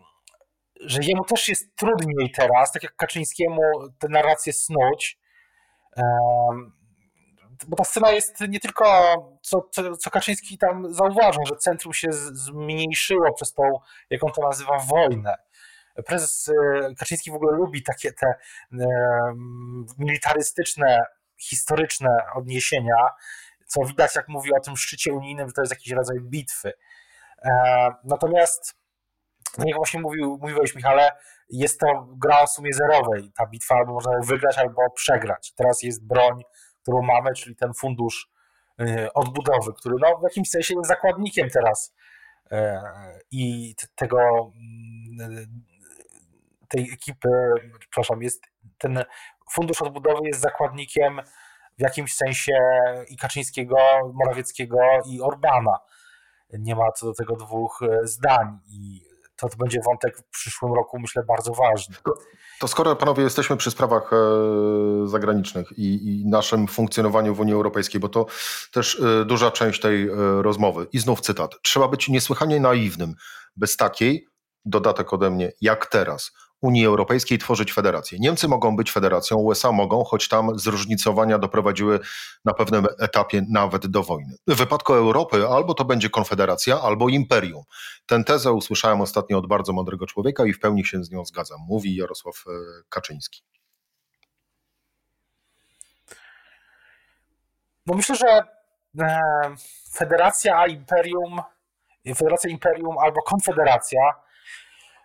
że 0.80 0.98
jemu 1.02 1.24
też 1.24 1.48
jest 1.48 1.76
trudniej 1.76 2.30
teraz, 2.30 2.72
tak 2.72 2.82
jak 2.82 2.96
Kaczyńskiemu, 2.96 3.62
tę 3.98 4.08
narrację 4.08 4.52
snuć. 4.52 5.18
Bo 7.68 7.76
ta 7.76 7.84
scena 7.84 8.10
jest 8.10 8.40
nie 8.48 8.60
tylko, 8.60 8.84
co, 9.42 9.68
co, 9.70 9.96
co 9.96 10.10
Kaczyński 10.10 10.58
tam 10.58 10.94
zauważył, 10.94 11.46
że 11.46 11.56
centrum 11.56 11.94
się 11.94 12.12
zmniejszyło 12.12 13.32
przez 13.32 13.52
tą, 13.52 13.62
jak 14.10 14.24
on 14.24 14.32
to 14.32 14.42
nazywa, 14.42 14.78
wojnę. 14.78 15.34
Prezes 16.06 16.48
e, 16.48 16.94
Kaczyński 16.94 17.30
w 17.30 17.34
ogóle 17.34 17.56
lubi 17.56 17.82
takie 17.82 18.12
te 18.12 18.34
militarystyczne 19.98 21.04
historyczne 21.36 22.10
odniesienia, 22.34 22.96
co 23.66 23.84
widać, 23.84 24.16
jak 24.16 24.28
mówi 24.28 24.54
o 24.54 24.60
tym 24.60 24.76
szczycie 24.76 25.12
unijnym, 25.12 25.48
że 25.48 25.52
to 25.52 25.62
jest 25.62 25.72
jakiś 25.72 25.92
rodzaj 25.92 26.20
bitwy. 26.20 26.72
Natomiast, 28.04 28.74
no 28.74 28.83
jak 29.58 29.76
właśnie 29.76 30.00
mówił, 30.00 30.38
mówiłeś, 30.40 30.74
Michale, 30.74 31.12
jest 31.50 31.80
to 31.80 31.86
gra 32.16 32.40
o 32.40 32.46
sumie 32.46 32.72
zerowej. 32.72 33.32
Ta 33.36 33.46
bitwa 33.46 33.74
albo 33.74 33.92
można 33.92 34.12
wygrać, 34.24 34.58
albo 34.58 34.90
przegrać. 34.94 35.52
Teraz 35.56 35.82
jest 35.82 36.06
broń, 36.06 36.42
którą 36.82 37.02
mamy, 37.02 37.34
czyli 37.34 37.56
ten 37.56 37.74
fundusz 37.74 38.30
y, 38.80 39.12
odbudowy, 39.12 39.72
który 39.72 39.96
no, 40.00 40.18
w 40.18 40.22
jakimś 40.22 40.50
sensie 40.50 40.74
jest 40.74 40.88
zakładnikiem 40.88 41.50
teraz 41.50 41.94
e, 42.50 42.82
i 43.30 43.74
tego 43.94 44.18
mm, 45.18 45.64
tej 46.68 46.90
ekipy, 46.92 47.28
przepraszam, 47.80 48.22
jest 48.22 48.44
ten 48.78 49.04
fundusz 49.52 49.82
odbudowy 49.82 50.26
jest 50.26 50.40
zakładnikiem 50.40 51.20
w 51.78 51.82
jakimś 51.82 52.14
sensie 52.14 52.52
i 53.08 53.16
Kaczyńskiego, 53.16 53.76
Morawieckiego 54.14 54.78
i 55.06 55.20
Orbana. 55.20 55.78
Nie 56.52 56.76
ma 56.76 56.92
co 56.92 57.06
do 57.06 57.14
tego 57.14 57.36
dwóch 57.36 57.82
e, 57.82 58.06
zdań 58.06 58.58
i 58.68 58.93
to, 59.44 59.50
to 59.50 59.56
będzie 59.56 59.80
wątek 59.86 60.18
w 60.18 60.30
przyszłym 60.30 60.72
roku, 60.74 60.98
myślę, 60.98 61.22
bardzo 61.28 61.52
ważny. 61.52 61.96
To, 62.04 62.14
to 62.60 62.68
skoro 62.68 62.96
panowie 62.96 63.22
jesteśmy 63.22 63.56
przy 63.56 63.70
sprawach 63.70 64.10
e, 64.12 64.16
zagranicznych 65.08 65.72
i, 65.78 66.20
i, 66.20 66.26
naszym 66.26 66.68
funkcjonowaniu 66.68 67.34
w 67.34 67.40
Unii 67.40 67.54
Europejskiej, 67.54 68.00
bo 68.00 68.08
to 68.08 68.26
też 68.72 69.00
e, 69.00 69.24
duża 69.24 69.50
część 69.50 69.80
tej 69.80 70.08
e, 70.08 70.14
rozmowy. 70.42 70.86
I 70.92 70.98
znów 70.98 71.20
cytat. 71.20 71.54
Trzeba 71.62 71.88
być 71.88 72.08
niesłychanie 72.08 72.60
naiwnym. 72.60 73.14
Bez 73.56 73.76
takiej, 73.76 74.26
dodatek 74.64 75.12
ode 75.12 75.30
mnie, 75.30 75.52
jak 75.60 75.86
teraz, 75.86 76.32
Unii 76.64 76.86
Europejskiej 76.86 77.38
tworzyć 77.38 77.72
federację. 77.72 78.18
Niemcy 78.18 78.48
mogą 78.48 78.76
być 78.76 78.92
federacją, 78.92 79.36
USA 79.36 79.72
mogą, 79.72 80.04
choć 80.04 80.28
tam 80.28 80.58
zróżnicowania 80.58 81.38
doprowadziły 81.38 82.00
na 82.44 82.54
pewnym 82.54 82.86
etapie 82.98 83.42
nawet 83.48 83.86
do 83.86 84.02
wojny. 84.02 84.36
W 84.46 84.54
wypadku 84.54 84.92
Europy 84.92 85.46
albo 85.48 85.74
to 85.74 85.84
będzie 85.84 86.10
konfederacja, 86.10 86.80
albo 86.80 87.08
imperium. 87.08 87.62
Tę 88.06 88.24
tezę 88.24 88.52
usłyszałem 88.52 89.00
ostatnio 89.00 89.38
od 89.38 89.46
bardzo 89.46 89.72
mądrego 89.72 90.06
człowieka 90.06 90.44
i 90.44 90.52
w 90.52 90.60
pełni 90.60 90.84
się 90.84 91.04
z 91.04 91.10
nią 91.10 91.24
zgadzam, 91.24 91.58
mówi 91.68 91.96
Jarosław 91.96 92.44
e, 92.46 92.50
Kaczyński. 92.88 93.42
No 97.86 97.94
myślę, 97.94 98.16
że 98.16 98.42
e, 99.00 99.20
federacja, 99.92 100.66
imperium, 100.66 101.40
federacja, 102.16 102.50
imperium 102.50 102.98
albo 102.98 103.22
konfederacja 103.22 104.00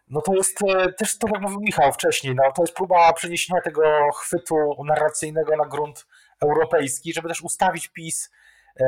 no 0.10 0.22
to 0.22 0.34
jest 0.34 0.58
e, 0.64 0.94
też 0.94 1.18
to, 1.18 1.28
jak 1.34 1.42
mówił 1.42 1.60
Michał 1.60 1.92
wcześniej, 1.92 2.36
no 2.36 2.44
to 2.56 2.64
jest 2.64 2.74
próba 2.74 3.14
przeniesienia 3.14 3.62
tego 3.62 4.12
chwytu 4.16 4.56
narracyjnego 4.86 5.56
na 5.58 5.66
grunt 5.66 6.08
europejski, 6.44 7.14
żeby 7.14 7.28
też 7.28 7.42
ustawić 7.42 7.88
PiS, 7.88 8.32
e, 8.82 8.86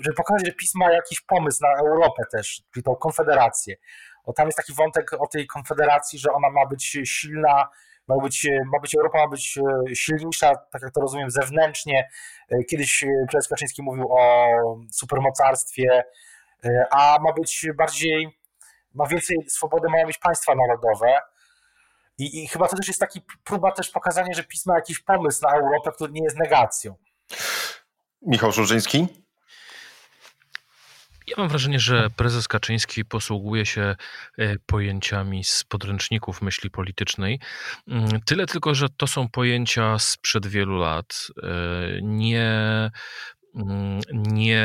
żeby 0.00 0.16
pokazać, 0.16 0.46
że 0.46 0.52
PiS 0.52 0.74
ma 0.74 0.92
jakiś 0.92 1.20
pomysł 1.20 1.58
na 1.62 1.80
Europę 1.80 2.22
też, 2.32 2.62
czyli 2.72 2.84
tą 2.84 2.96
konfederację. 2.96 3.76
Bo 4.26 4.32
tam 4.32 4.46
jest 4.46 4.56
taki 4.56 4.74
wątek 4.74 5.12
o 5.12 5.26
tej 5.26 5.46
konfederacji, 5.46 6.18
że 6.18 6.32
ona 6.32 6.50
ma 6.50 6.66
być 6.66 6.98
silna, 7.04 7.68
ma 8.08 8.16
być, 8.22 8.48
ma 8.72 8.80
być 8.80 8.94
Europa 8.94 9.18
ma 9.18 9.28
być 9.28 9.58
e, 9.58 9.94
silniejsza, 9.94 10.52
tak 10.72 10.82
jak 10.82 10.92
to 10.92 11.00
rozumiem, 11.00 11.30
zewnętrznie. 11.30 12.08
Kiedyś 12.70 13.04
prezes 13.30 13.48
Kaczyński 13.48 13.82
mówił 13.82 14.12
o 14.12 14.46
supermocarstwie, 14.90 16.04
a 16.90 17.18
ma 17.22 17.32
być 17.32 17.66
bardziej 17.76 18.41
ma 18.94 19.06
więcej 19.06 19.36
swobody 19.48 19.88
mają 19.90 20.06
mieć 20.06 20.18
państwa 20.18 20.54
narodowe. 20.54 21.18
I, 22.18 22.42
I, 22.42 22.48
chyba 22.48 22.68
to 22.68 22.76
też 22.76 22.88
jest 22.88 23.00
taki 23.00 23.20
próba 23.44 23.72
też 23.72 23.90
pokazania, 23.90 24.34
że 24.34 24.44
PiS 24.44 24.66
ma 24.66 24.74
jakiś 24.74 24.98
pomysł 24.98 25.42
na 25.42 25.52
Europę, 25.52 25.92
który 25.94 26.12
nie 26.12 26.24
jest 26.24 26.36
negacją. 26.38 26.94
Michał 28.22 28.52
Żurzyński? 28.52 29.06
Ja 31.26 31.34
mam 31.38 31.48
wrażenie, 31.48 31.80
że 31.80 32.10
prezes 32.16 32.48
Kaczyński 32.48 33.04
posługuje 33.04 33.66
się 33.66 33.96
e, 34.38 34.58
pojęciami 34.66 35.44
z 35.44 35.64
podręczników 35.64 36.42
myśli 36.42 36.70
politycznej. 36.70 37.40
Mm, 37.88 38.20
tyle 38.26 38.46
tylko, 38.46 38.74
że 38.74 38.88
to 38.96 39.06
są 39.06 39.28
pojęcia 39.28 39.98
sprzed 39.98 40.46
wielu 40.46 40.76
lat. 40.76 41.26
E, 41.42 41.48
nie, 42.02 42.90
mm, 43.54 44.00
nie 44.12 44.64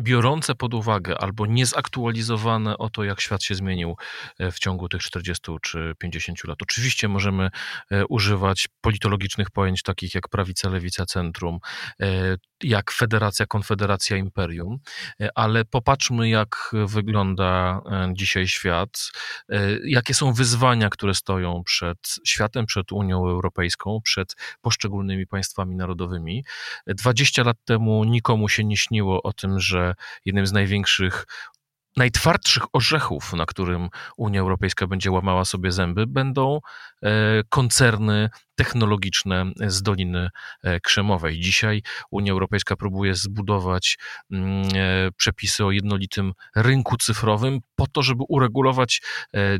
biorące 0.00 0.54
pod 0.54 0.74
uwagę 0.74 1.18
albo 1.18 1.46
niezaktualizowane 1.46 2.78
o 2.78 2.90
to, 2.90 3.04
jak 3.04 3.20
świat 3.20 3.42
się 3.42 3.54
zmienił 3.54 3.96
e, 4.38 4.52
w 4.52 4.58
ciągu 4.58 4.88
tych 4.88 5.00
40 5.02 5.52
czy 5.62 5.94
50 5.98 6.44
lat. 6.44 6.62
Oczywiście 6.62 7.08
możemy 7.08 7.50
e, 7.90 8.06
używać 8.06 8.68
politologicznych 8.80 9.50
pojęć 9.50 9.82
takich 9.82 10.14
jak 10.14 10.28
prawica, 10.28 10.68
lewica, 10.68 11.06
centrum, 11.06 11.58
e, 12.00 12.36
jak 12.62 12.92
federacja, 12.92 13.46
konfederacja, 13.46 14.16
imperium, 14.16 14.78
ale 15.34 15.64
popatrzmy, 15.64 16.28
jak 16.28 16.70
wygląda 16.72 17.80
dzisiaj 18.12 18.48
świat, 18.48 19.10
jakie 19.84 20.14
są 20.14 20.32
wyzwania, 20.32 20.90
które 20.90 21.14
stoją 21.14 21.62
przed 21.64 21.98
światem, 22.26 22.66
przed 22.66 22.92
Unią 22.92 23.16
Europejską, 23.28 24.00
przed 24.04 24.36
poszczególnymi 24.60 25.26
państwami 25.26 25.76
narodowymi. 25.76 26.44
20 26.86 27.42
lat 27.42 27.56
temu 27.64 28.04
nikomu 28.04 28.48
się 28.48 28.64
nie 28.64 28.76
śniło 28.76 29.22
o 29.22 29.32
tym, 29.32 29.60
że 29.60 29.94
jednym 30.24 30.46
z 30.46 30.52
największych 30.52 31.26
najtwardszych 31.96 32.62
orzechów, 32.72 33.32
na 33.32 33.46
którym 33.46 33.88
Unia 34.16 34.40
Europejska 34.40 34.86
będzie 34.86 35.10
łamała 35.10 35.44
sobie 35.44 35.72
zęby, 35.72 36.06
będą 36.06 36.60
e, 37.02 37.10
koncerny 37.48 38.30
technologiczne 38.54 39.52
z 39.66 39.82
Doliny 39.82 40.28
e, 40.62 40.80
Krzemowej. 40.80 41.40
Dzisiaj 41.40 41.82
Unia 42.10 42.32
Europejska 42.32 42.76
próbuje 42.76 43.14
zbudować 43.14 43.98
mm, 44.30 44.68
e, 44.74 45.10
przepisy 45.16 45.64
o 45.64 45.70
jednolitym 45.70 46.32
rynku 46.56 46.96
cyfrowym 46.96 47.60
po 47.74 47.86
to, 47.86 48.02
żeby 48.02 48.24
uregulować 48.28 49.02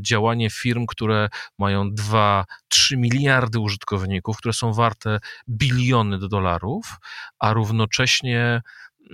działanie 0.01 0.49
firm, 0.49 0.85
które 0.85 1.29
mają 1.59 1.89
2-3 1.89 2.53
miliardy 2.97 3.59
użytkowników, 3.59 4.37
które 4.37 4.53
są 4.53 4.73
warte 4.73 5.19
biliony 5.47 6.19
dolarów, 6.19 6.95
a 7.39 7.53
równocześnie 7.53 8.61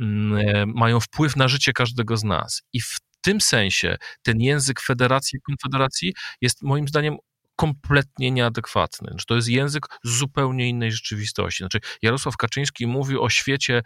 Mm, 0.01 0.74
mają 0.75 1.00
wpływ 1.00 1.36
na 1.36 1.47
życie 1.47 1.74
każdego 1.74 2.17
z 2.17 2.24
nas. 2.24 2.63
I 2.74 2.81
w 2.81 2.97
tym 3.27 3.41
sensie 3.41 3.98
ten 4.22 4.41
język 4.41 4.81
federacji, 4.81 5.39
konfederacji 5.41 6.13
jest 6.41 6.63
moim 6.63 6.88
zdaniem 6.88 7.17
kompletnie 7.55 8.31
nieadekwatny. 8.31 9.15
To 9.27 9.36
jest 9.36 9.48
język 9.48 9.86
zupełnie 10.03 10.69
innej 10.69 10.91
rzeczywistości. 10.91 11.63
Znaczy, 11.63 11.79
Jarosław 12.01 12.38
Kaczyński 12.38 12.88
mówi 12.88 13.17
o 13.17 13.29
świecie 13.29 13.81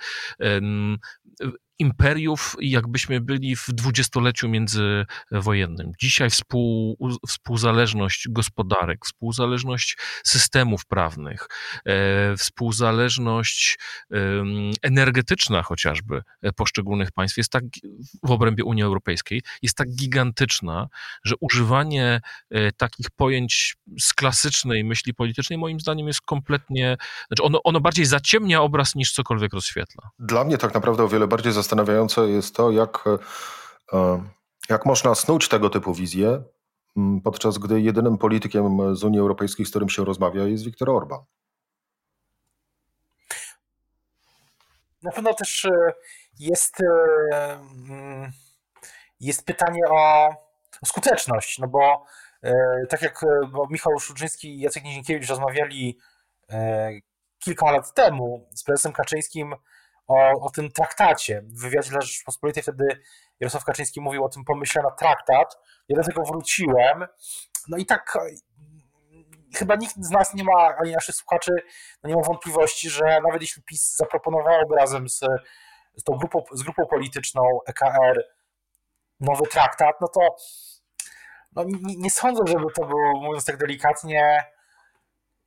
imperiów, 1.80 2.56
jakbyśmy 2.60 3.22
byli 3.22 3.56
w 3.56 3.66
dwudziestoleciu 3.68 4.50
międzywojennym. 4.50 5.92
Dzisiaj 6.00 6.30
współ, 6.30 6.98
współzależność 7.28 8.28
gospodarek, 8.30 9.06
współzależność 9.06 9.98
systemów 10.24 10.86
prawnych, 10.86 11.48
e, 11.86 12.38
współzależność 12.38 13.78
e, 14.12 14.18
energetyczna 14.82 15.64
chociażby 15.64 16.22
poszczególnych 16.56 17.12
państw 17.12 17.38
jest 17.38 17.52
tak 17.52 17.64
w 18.24 18.32
obrębie 18.32 18.64
Unii 18.64 18.84
Europejskiej 18.84 19.42
jest 19.62 19.78
tak 19.78 19.96
gigantyczna, 19.96 20.88
że 21.24 21.36
używanie 21.40 22.22
e, 22.50 22.72
takich 22.72 23.10
pojęć 23.10 23.76
z 24.00 24.14
klasycznej 24.14 24.84
myśli 24.84 25.14
politycznej 25.14 25.60
moim 25.60 25.80
zdaniem 25.80 26.08
jest 26.08 26.22
kompletnie, 26.22 26.98
znaczy 27.28 27.44
ono, 27.44 27.64
ono 27.64 27.80
bardziej 27.80 28.06
zaciemnia 28.06 28.62
obraz 28.62 28.96
niż 28.96 29.12
cokolwiek 29.14 29.54
rozświetla. 29.54 30.10
Dla 30.20 30.44
mnie 30.44 30.58
tak 30.58 30.74
naprawdę 30.74 31.04
o 31.04 31.08
wiele 31.08 31.28
bardziej 31.28 31.54
zastanawiające 31.62 32.30
jest 32.30 32.56
to, 32.56 32.72
jak, 32.72 33.04
e, 33.94 34.24
jak 34.70 34.86
można 34.86 35.16
snuć 35.16 35.50
tego 35.50 35.70
typu 35.70 35.94
wizje, 35.94 36.44
podczas 37.24 37.58
gdy 37.58 37.82
jedynym 37.82 38.18
politykiem 38.18 38.96
z 38.96 39.04
Unii 39.04 39.20
Europejskiej, 39.20 39.66
z 39.66 39.70
którym 39.70 39.90
się 39.90 40.06
rozmawia, 40.06 40.44
jest 40.44 40.64
Viktor 40.64 40.90
Orban. 40.90 41.20
Na 45.04 45.12
pewno 45.12 45.34
też 45.34 45.66
e, 45.66 45.94
jest, 46.40 46.82
e, 46.82 48.32
jest 49.20 49.46
pytanie 49.46 49.82
o, 49.90 50.30
skuteczność, 50.86 51.60
no 51.60 51.68
bo 51.68 52.06
tak 52.90 53.02
jak 53.02 53.22
Michał 53.70 54.00
Szuczyński 54.00 54.56
i 54.56 54.60
Jacek 54.60 54.84
Nizinkiewicz 54.84 55.30
rozmawiali 55.30 56.00
kilka 57.40 57.72
lat 57.72 57.94
temu 57.94 58.50
z 58.56 58.64
prezesem 58.64 58.94
Kaczyńskim 58.94 59.56
o, 60.08 60.32
o 60.42 60.50
tym 60.50 60.72
traktacie. 60.72 61.42
W 61.42 61.62
wywiadzie 61.62 61.90
dla 61.90 62.02
Rzeczpospolitej 62.02 62.64
wtedy 62.64 63.02
Jarosław 63.40 63.66
Kaczyński 63.66 64.02
mówił 64.02 64.26
o 64.26 64.30
tym 64.30 64.46
pomyśle 64.46 64.84
na 64.84 64.92
traktat. 64.92 65.58
Ja 65.90 65.96
do 65.96 66.04
tego 66.04 66.24
wróciłem. 66.24 67.08
No 67.68 67.78
i 67.78 67.86
tak 67.86 68.18
chyba 69.56 69.76
nikt 69.76 69.96
z 69.98 70.10
nas 70.10 70.34
nie 70.34 70.44
ma, 70.44 70.76
ani 70.78 70.92
naszych 70.92 71.16
słuchaczy, 71.16 71.52
no 72.04 72.10
nie 72.10 72.16
ma 72.16 72.22
wątpliwości, 72.22 72.90
że 72.90 73.20
nawet 73.24 73.42
jeśli 73.42 73.64
PiS 73.64 73.96
zaproponowałby 73.96 74.76
razem 74.76 75.10
z, 75.10 75.20
z 75.96 76.04
tą 76.04 76.14
grupą, 76.14 76.44
z 76.52 76.64
grupą 76.64 76.86
polityczną 76.86 77.42
EKR 77.68 78.24
nowy 79.20 79.44
traktat, 79.48 79.96
no 80.02 80.08
to 80.08 80.36
no 81.56 81.64
nie, 81.64 81.96
nie 81.98 82.12
sądzę, 82.12 82.44
żeby 82.48 82.66
to 82.76 82.86
był, 82.86 83.22
mówiąc 83.22 83.46
tak 83.46 83.58
delikatnie, 83.58 84.44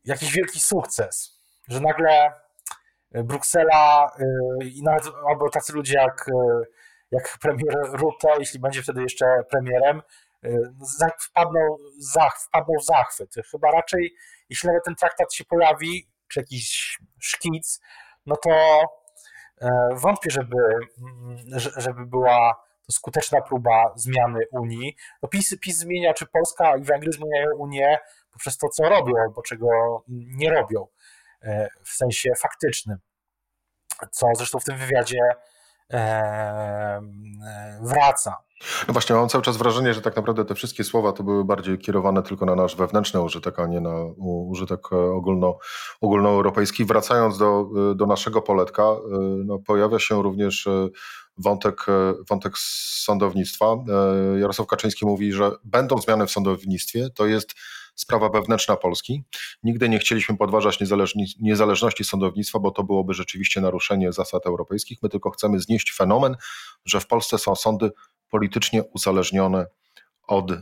jakiś 0.04 0.32
wielki 0.32 0.60
sukces. 0.60 1.40
że 1.68 1.80
nagle 1.80 2.32
Bruksela 3.14 4.10
i 4.64 4.82
nawet 4.82 5.04
albo 5.28 5.50
tacy 5.50 5.72
ludzie 5.72 5.94
jak, 5.98 6.26
jak 7.10 7.38
premier 7.40 7.74
Rutte, 7.92 8.28
jeśli 8.38 8.60
będzie 8.60 8.82
wtedy 8.82 9.02
jeszcze 9.02 9.26
premierem, 9.50 10.02
wpadną, 11.20 11.76
zach, 11.98 12.40
wpadną 12.40 12.74
w 12.80 12.84
zachwyt. 12.84 13.34
Chyba 13.50 13.70
raczej, 13.70 14.14
jeśli 14.48 14.66
nawet 14.66 14.84
ten 14.84 14.94
traktat 14.94 15.34
się 15.34 15.44
pojawi, 15.44 16.08
czy 16.28 16.40
jakiś 16.40 16.98
szkic, 17.20 17.80
no 18.26 18.36
to 18.36 18.80
wątpię, 19.92 20.30
żeby, 20.30 20.56
żeby 21.76 22.06
była 22.06 22.64
to 22.86 22.92
skuteczna 22.92 23.40
próba 23.40 23.92
zmiany 23.96 24.44
Unii. 24.52 24.96
No 25.22 25.28
PiS, 25.28 25.56
PiS 25.60 25.78
zmienia, 25.78 26.14
czy 26.14 26.26
Polska 26.26 26.76
i 26.76 26.82
Węgry 26.82 27.12
zmieniają 27.12 27.56
Unię 27.56 27.98
poprzez 28.32 28.58
to, 28.58 28.68
co 28.68 28.88
robią, 28.88 29.12
albo 29.22 29.42
czego 29.42 29.68
nie 30.08 30.50
robią 30.50 30.86
w 31.84 31.90
sensie 31.90 32.30
faktycznym. 32.38 32.98
Co 34.10 34.26
zresztą 34.36 34.58
w 34.58 34.64
tym 34.64 34.76
wywiadzie 34.76 35.18
e, 35.92 35.96
e, 35.96 37.02
wraca. 37.82 38.36
No 38.88 38.92
właśnie, 38.92 39.16
mam 39.16 39.28
cały 39.28 39.44
czas 39.44 39.56
wrażenie, 39.56 39.94
że 39.94 40.02
tak 40.02 40.16
naprawdę 40.16 40.44
te 40.44 40.54
wszystkie 40.54 40.84
słowa 40.84 41.12
to 41.12 41.22
były 41.22 41.44
bardziej 41.44 41.78
kierowane 41.78 42.22
tylko 42.22 42.46
na 42.46 42.54
nasz 42.54 42.76
wewnętrzny 42.76 43.20
użytek, 43.20 43.58
a 43.58 43.66
nie 43.66 43.80
na 43.80 43.94
użytek 44.18 44.92
ogólno, 44.92 45.58
ogólnoeuropejski. 46.00 46.84
Wracając 46.84 47.38
do, 47.38 47.68
do 47.94 48.06
naszego 48.06 48.42
poletka, 48.42 48.82
no, 49.44 49.58
pojawia 49.58 49.98
się 49.98 50.22
również 50.22 50.68
wątek, 51.38 51.86
e, 51.88 52.14
wątek 52.30 52.58
sądownictwa. 52.58 53.66
E, 53.66 54.40
Jarosław 54.40 54.68
Kaczyński 54.68 55.06
mówi, 55.06 55.32
że 55.32 55.50
będą 55.64 55.98
zmiany 55.98 56.26
w 56.26 56.30
sądownictwie, 56.30 57.10
to 57.10 57.26
jest 57.26 57.54
sprawa 57.94 58.28
wewnętrzna 58.28 58.76
Polski. 58.76 59.24
Nigdy 59.62 59.88
nie 59.88 59.98
chcieliśmy 59.98 60.36
podważać 60.36 60.78
niezależności 61.40 62.04
sądownictwa, 62.04 62.58
bo 62.58 62.70
to 62.70 62.84
byłoby 62.84 63.14
rzeczywiście 63.14 63.60
naruszenie 63.60 64.12
zasad 64.12 64.46
europejskich. 64.46 64.98
My 65.02 65.08
tylko 65.08 65.30
chcemy 65.30 65.60
znieść 65.60 65.94
fenomen, 65.96 66.36
że 66.84 67.00
w 67.00 67.06
Polsce 67.06 67.38
są 67.38 67.54
sądy 67.54 67.90
politycznie 68.30 68.82
uzależnione 68.82 69.66
od 70.26 70.50
y, 70.50 70.60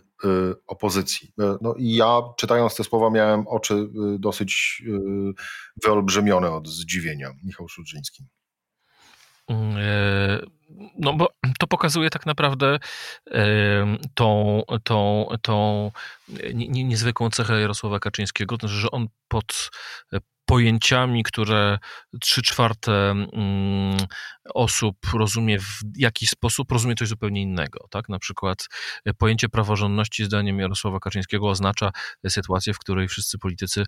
opozycji. 0.67 1.33
E, 1.41 1.57
no 1.61 1.75
i 1.75 1.95
ja 1.95 2.21
czytając 2.37 2.75
te 2.75 2.85
słowa 2.85 3.11
miałem 3.11 3.49
oczy 3.49 3.75
y, 3.75 3.89
dosyć 4.19 4.83
y, 4.87 5.01
wyolbrzymione 5.85 6.51
od 6.51 6.69
zdziwienia. 6.69 7.31
Michał 7.45 7.69
Szudrzyński. 7.69 8.25
Mm, 9.53 9.77
no 10.99 11.13
bo 11.15 11.29
to 11.59 11.67
pokazuje 11.67 12.11
tak 12.11 12.27
naprawdę 12.27 12.79
tą, 14.15 14.63
tą, 14.85 15.27
tą 15.43 15.91
niezwykłą 16.55 17.31
cechę 17.31 17.61
Jarosława 17.61 17.99
Kaczyńskiego, 17.99 18.57
znaczy, 18.57 18.75
że 18.75 18.91
on 18.91 19.07
pod 19.29 19.71
pojęciami, 20.47 21.23
które 21.23 21.79
trzy 22.21 22.43
czwarte 22.43 23.11
mm, 23.11 23.97
osób 24.55 24.97
rozumie 25.15 25.59
w 25.59 25.81
jakiś 25.97 26.29
sposób, 26.31 26.73
rozumie 26.73 26.95
coś 26.95 27.09
zupełnie 27.09 27.43
innego. 27.43 27.87
Tak? 27.91 28.09
Na 28.09 28.19
przykład 28.19 28.69
e, 29.05 29.15
pojęcie 29.15 29.49
praworządności 29.49 30.25
zdaniem 30.25 30.59
Jarosława 30.59 31.01
Kaczyńskiego 31.01 31.49
oznacza 31.49 31.91
sytuację, 32.29 32.75
w 32.75 32.79
której 32.79 33.09
wszyscy 33.09 33.39
politycy 33.39 33.85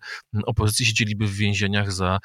opozycji 0.47 0.87
siedzieliby 0.87 1.27
w 1.27 1.35
więzieniach 1.35 1.93
za 1.93 2.19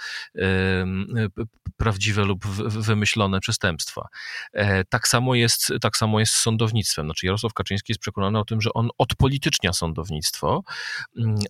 prawdziwe 1.77 2.25
lub 2.25 2.45
wymyślone 2.67 3.39
przestępstwa. 3.39 4.07
E, 4.53 4.83
tak 4.83 5.07
samo 5.07 5.35
jest, 5.35 5.73
tak 5.81 5.97
samo 5.97 6.19
jest 6.19 6.33
z 6.33 6.41
sądownictwem. 6.41 7.05
Znaczy 7.05 7.25
Jarosław 7.25 7.53
Kaczyński 7.53 7.91
jest 7.91 8.01
przekonany 8.01 8.39
o 8.39 8.45
tym, 8.45 8.61
że 8.61 8.73
on 8.73 8.89
odpolitycznia 8.97 9.73
sądownictwo, 9.73 10.63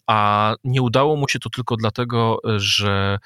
a 0.07 0.55
nie 0.63 0.81
udało 0.81 1.15
mu 1.15 1.29
się 1.29 1.39
to 1.39 1.49
tylko 1.49 1.75
dlatego, 1.75 2.39
że 2.57 2.68
e, 2.81 3.17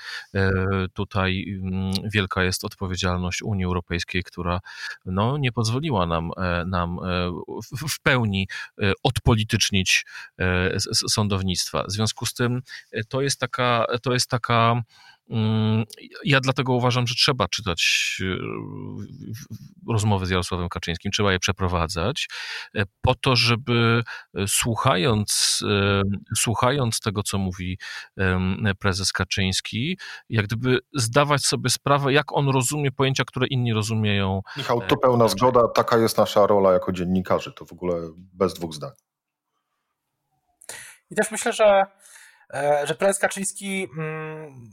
tutaj 0.94 1.46
mm, 1.64 1.94
wielka 2.14 2.44
jest 2.44 2.66
odpowiedzialność 2.66 3.42
Unii 3.42 3.66
Europejskiej, 3.66 4.24
która 4.24 4.60
no, 5.06 5.38
nie 5.38 5.52
pozwoliła 5.52 6.06
nam, 6.06 6.32
e, 6.38 6.66
nam 6.66 7.00
e, 7.00 7.32
w 7.88 8.02
pełni 8.04 8.48
odpolitycznić 9.04 10.06
sądownictwa. 10.94 11.84
W 11.84 11.92
związku 11.92 12.26
z 12.26 12.34
tym 12.34 12.62
to 13.10 13.22
jest 13.22 13.40
taka, 13.40 13.86
to 14.04 14.14
jest 14.14 14.30
taka 14.30 14.82
ja 16.26 16.40
dlatego 16.40 16.74
uważam, 16.74 17.08
że 17.08 17.16
trzeba 17.16 17.48
czytać 17.48 18.18
e, 18.22 18.38
rozmowy 19.94 20.26
z 20.26 20.30
Jarosławem 20.30 20.70
Kaczyńskim, 20.70 21.12
trzeba 21.12 21.32
je 21.32 21.40
przeprowadzać, 21.40 22.28
e, 22.76 22.84
po 23.02 23.16
to, 23.16 23.36
żeby 23.36 24.04
e, 24.36 24.48
słuchając, 24.48 25.64
słuchając 26.36 27.00
tego, 27.00 27.24
co 27.24 27.38
mówi 27.38 27.78
prezes 28.80 29.12
Kaczyński, 29.12 29.98
jak 30.30 30.46
gdyby 30.46 30.80
zdawać 30.94 31.46
sobie 31.46 31.70
sprawę, 31.70 32.14
jak 32.14 32.34
on 32.34 32.50
rozumie 32.50 32.92
pojęcia, 32.92 33.24
które 33.26 33.48
inni 33.48 33.74
rozumieją. 33.74 34.42
Michał, 34.58 34.82
tu 34.82 34.98
pełna 34.98 35.28
zgoda, 35.28 35.68
taka 35.68 35.98
jest 35.98 36.18
nasza 36.18 36.48
rola 36.48 36.74
jako 36.74 36.92
dziennikarzy, 36.92 37.54
to 37.54 37.66
w 37.66 37.72
ogóle 37.72 37.96
bez 38.34 38.54
dwóch 38.54 38.74
zdań. 38.74 38.92
I 41.12 41.16
też 41.16 41.32
myślę, 41.32 41.54
że, 41.54 41.84
że 42.84 42.96
prezes 42.96 43.20
Kaczyński 43.20 43.88
mm, 43.98 44.72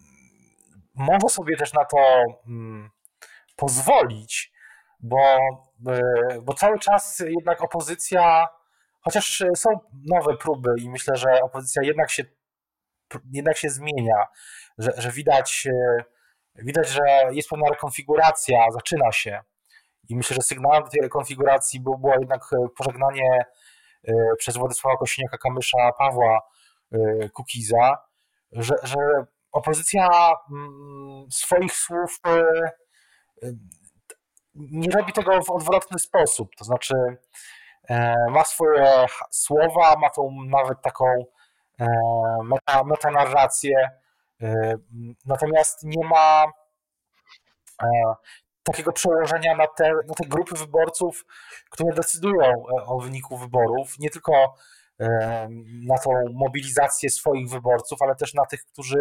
może 1.01 1.29
sobie 1.29 1.57
też 1.57 1.73
na 1.73 1.85
to 1.85 1.99
mm, 2.47 2.91
pozwolić, 3.57 4.53
bo, 5.01 5.39
e, 5.89 6.03
bo 6.43 6.55
cały 6.55 6.79
czas 6.79 7.23
jednak 7.27 7.63
opozycja, 7.63 8.49
chociaż 9.01 9.45
są 9.57 9.71
nowe 10.07 10.37
próby 10.37 10.71
i 10.79 10.91
myślę, 10.91 11.17
że 11.17 11.41
opozycja 11.43 11.83
jednak 11.83 12.11
się, 12.11 12.25
jednak 13.33 13.57
się 13.57 13.71
zmienia, 13.71 14.27
że, 14.79 14.93
że 14.97 15.11
widać, 15.11 15.67
e, 15.67 16.05
widać, 16.55 16.89
że 16.89 17.03
jest 17.31 17.49
pewna 17.49 17.69
rekonfiguracja, 17.71 18.71
zaczyna 18.71 19.13
się. 19.13 19.41
I 20.09 20.17
myślę, 20.17 20.37
że 20.37 20.43
sygnałem 20.43 20.83
do 20.85 20.91
tej 20.91 21.03
rekonfiguracji 21.03 21.81
było, 21.81 21.99
było 21.99 22.15
jednak 22.21 22.43
pożegnanie 22.77 23.45
e, 24.09 24.13
przez 24.39 24.57
Władysława 24.57 24.97
Kosiniaka-Kamysza 24.97 25.93
Pawła 25.99 26.41
Kukiza, 27.33 27.99
że, 28.53 28.75
że 28.83 28.97
opozycja 29.53 30.09
mm, 30.51 31.27
swoich 31.31 31.73
słów 31.73 32.21
e, 32.27 32.31
e, 33.43 33.53
nie 34.55 34.89
robi 34.91 35.13
tego 35.13 35.43
w 35.43 35.51
odwrotny 35.51 35.99
sposób. 35.99 36.49
To 36.59 36.65
znaczy, 36.65 36.95
e, 37.89 38.15
ma 38.31 38.45
swoje 38.45 39.07
słowa, 39.31 39.97
ma 40.01 40.11
tą 40.11 40.31
nawet 40.47 40.83
taką 40.83 41.05
meta, 42.45 42.85
metanarrację, 42.85 43.91
natomiast 45.27 45.83
nie 45.83 46.07
ma 46.09 46.45
takiego 48.63 48.93
przełożenia 48.93 49.57
na 49.57 49.67
te, 49.67 49.93
na 50.09 50.15
te 50.15 50.29
grupy 50.29 50.55
wyborców, 50.55 51.25
które 51.71 51.95
decydują 51.95 52.65
o 52.87 53.01
wyniku 53.01 53.37
wyborów. 53.37 53.99
Nie 53.99 54.11
tylko 54.11 54.55
na 55.87 55.99
tą 55.99 56.11
mobilizację 56.33 57.11
swoich 57.11 57.51
wyborców, 57.51 58.03
ale 58.03 58.15
też 58.15 58.35
na 58.35 58.47
tych, 58.47 58.65
którzy 58.65 58.99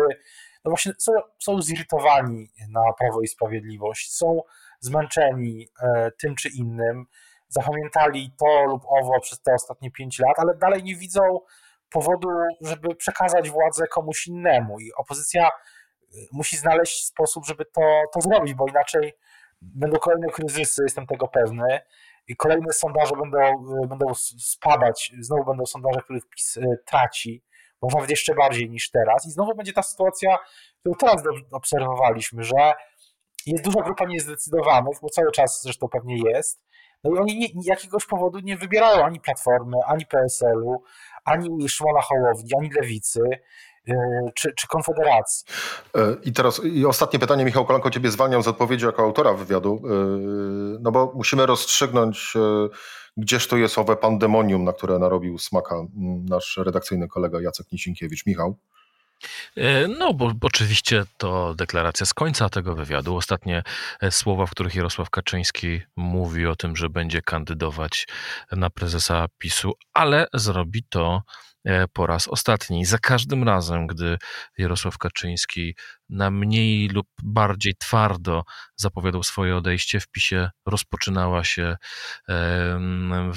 no 0.65 0.71
właśnie 0.71 0.93
są, 0.97 1.11
są 1.39 1.61
zirytowani 1.61 2.51
na 2.69 2.81
Prawo 2.99 3.21
i 3.21 3.27
Sprawiedliwość, 3.27 4.13
są 4.13 4.41
zmęczeni 4.79 5.67
e, 5.81 6.11
tym 6.11 6.35
czy 6.35 6.49
innym, 6.49 7.05
zapamiętali 7.47 8.31
to 8.39 8.65
lub 8.65 8.83
owo 8.85 9.19
przez 9.19 9.41
te 9.41 9.53
ostatnie 9.53 9.91
pięć 9.91 10.19
lat, 10.19 10.39
ale 10.39 10.55
dalej 10.55 10.83
nie 10.83 10.95
widzą 10.95 11.21
powodu, 11.89 12.29
żeby 12.61 12.95
przekazać 12.95 13.49
władzę 13.49 13.87
komuś 13.87 14.27
innemu. 14.27 14.79
I 14.79 14.93
opozycja 14.93 15.47
e, 15.47 15.49
musi 16.31 16.57
znaleźć 16.57 17.05
sposób, 17.05 17.45
żeby 17.45 17.65
to, 17.65 17.81
to 18.13 18.21
zrobić, 18.21 18.53
bo 18.53 18.67
inaczej 18.67 19.13
będą 19.61 19.99
kolejne 19.99 20.27
kryzysy, 20.27 20.83
jestem 20.83 21.07
tego 21.07 21.27
pewny, 21.27 21.79
i 22.29 22.35
kolejne 22.35 22.73
sondaże 22.73 23.15
będą, 23.15 23.39
e, 23.39 23.87
będą 23.87 24.13
spadać, 24.39 25.11
znowu 25.19 25.45
będą 25.45 25.65
sondaże, 25.65 26.01
których 26.01 26.29
PiS 26.29 26.57
e, 26.57 26.61
traci, 26.85 27.43
może 27.81 27.95
nawet 27.95 28.09
jeszcze 28.09 28.35
bardziej 28.35 28.69
niż 28.69 28.91
teraz. 28.91 29.25
I 29.25 29.31
znowu 29.31 29.55
będzie 29.55 29.73
ta 29.73 29.83
sytuacja, 29.83 30.37
którą 30.79 30.95
teraz 30.95 31.23
obserwowaliśmy, 31.51 32.43
że 32.43 32.73
jest 33.45 33.63
duża 33.63 33.81
grupa 33.81 34.05
niezdecydowanych, 34.05 34.97
bo 35.01 35.09
cały 35.09 35.31
czas 35.31 35.61
zresztą 35.63 35.87
pewnie 35.87 36.17
jest, 36.31 36.63
no 37.03 37.11
i 37.11 37.17
oni 37.17 37.39
nie, 37.39 37.47
jakiegoś 37.63 38.05
powodu 38.05 38.39
nie 38.39 38.57
wybierają 38.57 39.05
ani 39.05 39.19
Platformy, 39.19 39.77
ani 39.85 40.05
PSL-u, 40.05 40.83
ani 41.25 41.69
Szymona 41.69 42.01
Hołowni, 42.01 42.49
ani 42.57 42.69
Lewicy. 42.69 43.21
E, 43.87 43.95
czy, 44.35 44.53
czy 44.55 44.67
Konfederacji. 44.67 45.45
E, 45.95 46.15
I 46.23 46.33
teraz 46.33 46.61
i 46.63 46.85
ostatnie 46.85 47.19
pytanie, 47.19 47.45
Michał 47.45 47.65
Kolanko, 47.65 47.89
ciebie 47.89 48.11
zwalniam 48.11 48.43
z 48.43 48.47
odpowiedzi 48.47 48.85
jako 48.85 49.03
autora 49.03 49.33
wywiadu, 49.33 49.81
e, 49.85 49.89
no 50.81 50.91
bo 50.91 51.13
musimy 51.15 51.45
rozstrzygnąć, 51.45 52.33
gdzież 53.17 53.47
to 53.47 53.57
jest 53.57 53.77
owe 53.77 53.95
pandemonium, 53.95 54.63
na 54.63 54.73
które 54.73 54.99
narobił 54.99 55.37
smaka 55.37 55.75
nasz 56.29 56.57
redakcyjny 56.57 57.07
kolega 57.07 57.41
Jacek 57.41 57.71
Nisinkiewicz. 57.71 58.25
Michał? 58.25 58.57
No, 59.99 60.13
bo 60.13 60.31
oczywiście 60.41 61.03
to 61.17 61.53
deklaracja 61.53 62.05
z 62.05 62.13
końca 62.13 62.49
tego 62.49 62.75
wywiadu. 62.75 63.15
Ostatnie 63.15 63.63
słowa, 64.09 64.45
w 64.45 64.51
których 64.51 64.75
Jarosław 64.75 65.09
Kaczyński 65.09 65.81
mówi 65.95 66.45
o 66.45 66.55
tym, 66.55 66.75
że 66.75 66.89
będzie 66.89 67.21
kandydować 67.21 68.07
na 68.51 68.69
prezesa 68.69 69.25
PiSu, 69.37 69.73
ale 69.93 70.27
zrobi 70.33 70.83
to 70.83 71.21
po 71.93 72.07
raz 72.07 72.27
ostatni. 72.27 72.85
Za 72.85 72.97
każdym 72.97 73.43
razem, 73.43 73.87
gdy 73.87 74.17
Jarosław 74.57 74.97
Kaczyński 74.97 75.75
na 76.09 76.31
mniej 76.31 76.87
lub 76.87 77.07
bardziej 77.23 77.75
twardo 77.75 78.43
zapowiadał 78.75 79.23
swoje 79.23 79.55
odejście, 79.55 79.99
w 79.99 80.07
PiSie 80.07 80.49
rozpoczynała 80.65 81.43
się 81.43 81.77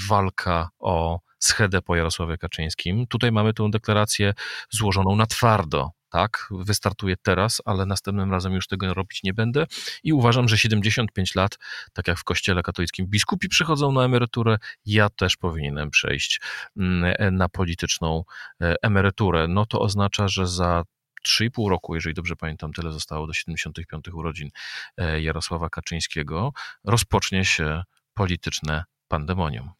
walka 0.08 0.68
o 0.78 1.20
schedę 1.38 1.82
po 1.82 1.96
Jarosławie 1.96 2.38
Kaczyńskim. 2.38 3.06
Tutaj 3.06 3.32
mamy 3.32 3.54
tę 3.54 3.70
deklarację 3.70 4.34
złożoną 4.70 5.16
na 5.16 5.26
twardo. 5.26 5.90
Tak, 6.12 6.48
wystartuję 6.51 7.16
teraz, 7.22 7.62
ale 7.64 7.87
następnym 7.87 8.31
razem 8.33 8.53
już 8.53 8.66
tego 8.66 8.94
robić 8.94 9.22
nie 9.22 9.35
będę. 9.35 9.66
I 10.03 10.12
uważam, 10.12 10.48
że 10.48 10.59
75 10.59 11.35
lat, 11.35 11.59
tak 11.92 12.09
jak 12.09 12.18
w 12.18 12.25
Kościele 12.25 12.62
katolickim 12.62 13.07
biskupi 13.07 13.48
przychodzą 13.48 13.92
na 13.92 14.05
emeryturę, 14.05 14.59
ja 14.87 15.09
też 15.09 15.37
powinienem 15.37 15.90
przejść 15.90 16.40
mm, 16.77 17.37
na 17.37 17.48
polityczną 17.48 18.25
e, 18.61 18.75
emeryturę. 18.83 19.48
No 19.48 19.66
to 19.66 19.81
oznacza, 19.81 20.29
że 20.29 20.46
za 20.46 20.85
3,5 21.29 21.70
roku, 21.70 21.94
jeżeli 21.94 22.14
dobrze 22.14 22.37
pamiętam, 22.37 22.72
tyle 22.72 22.92
zostało 22.92 23.27
do 23.27 23.33
75 23.33 24.09
urodzin 24.12 24.51
e, 24.96 25.22
Jarosława 25.22 25.70
Kaczyńskiego, 25.70 26.53
rozpocznie 26.85 27.44
się 27.44 27.83
polityczne 28.14 28.85
pandemonium. 29.09 29.70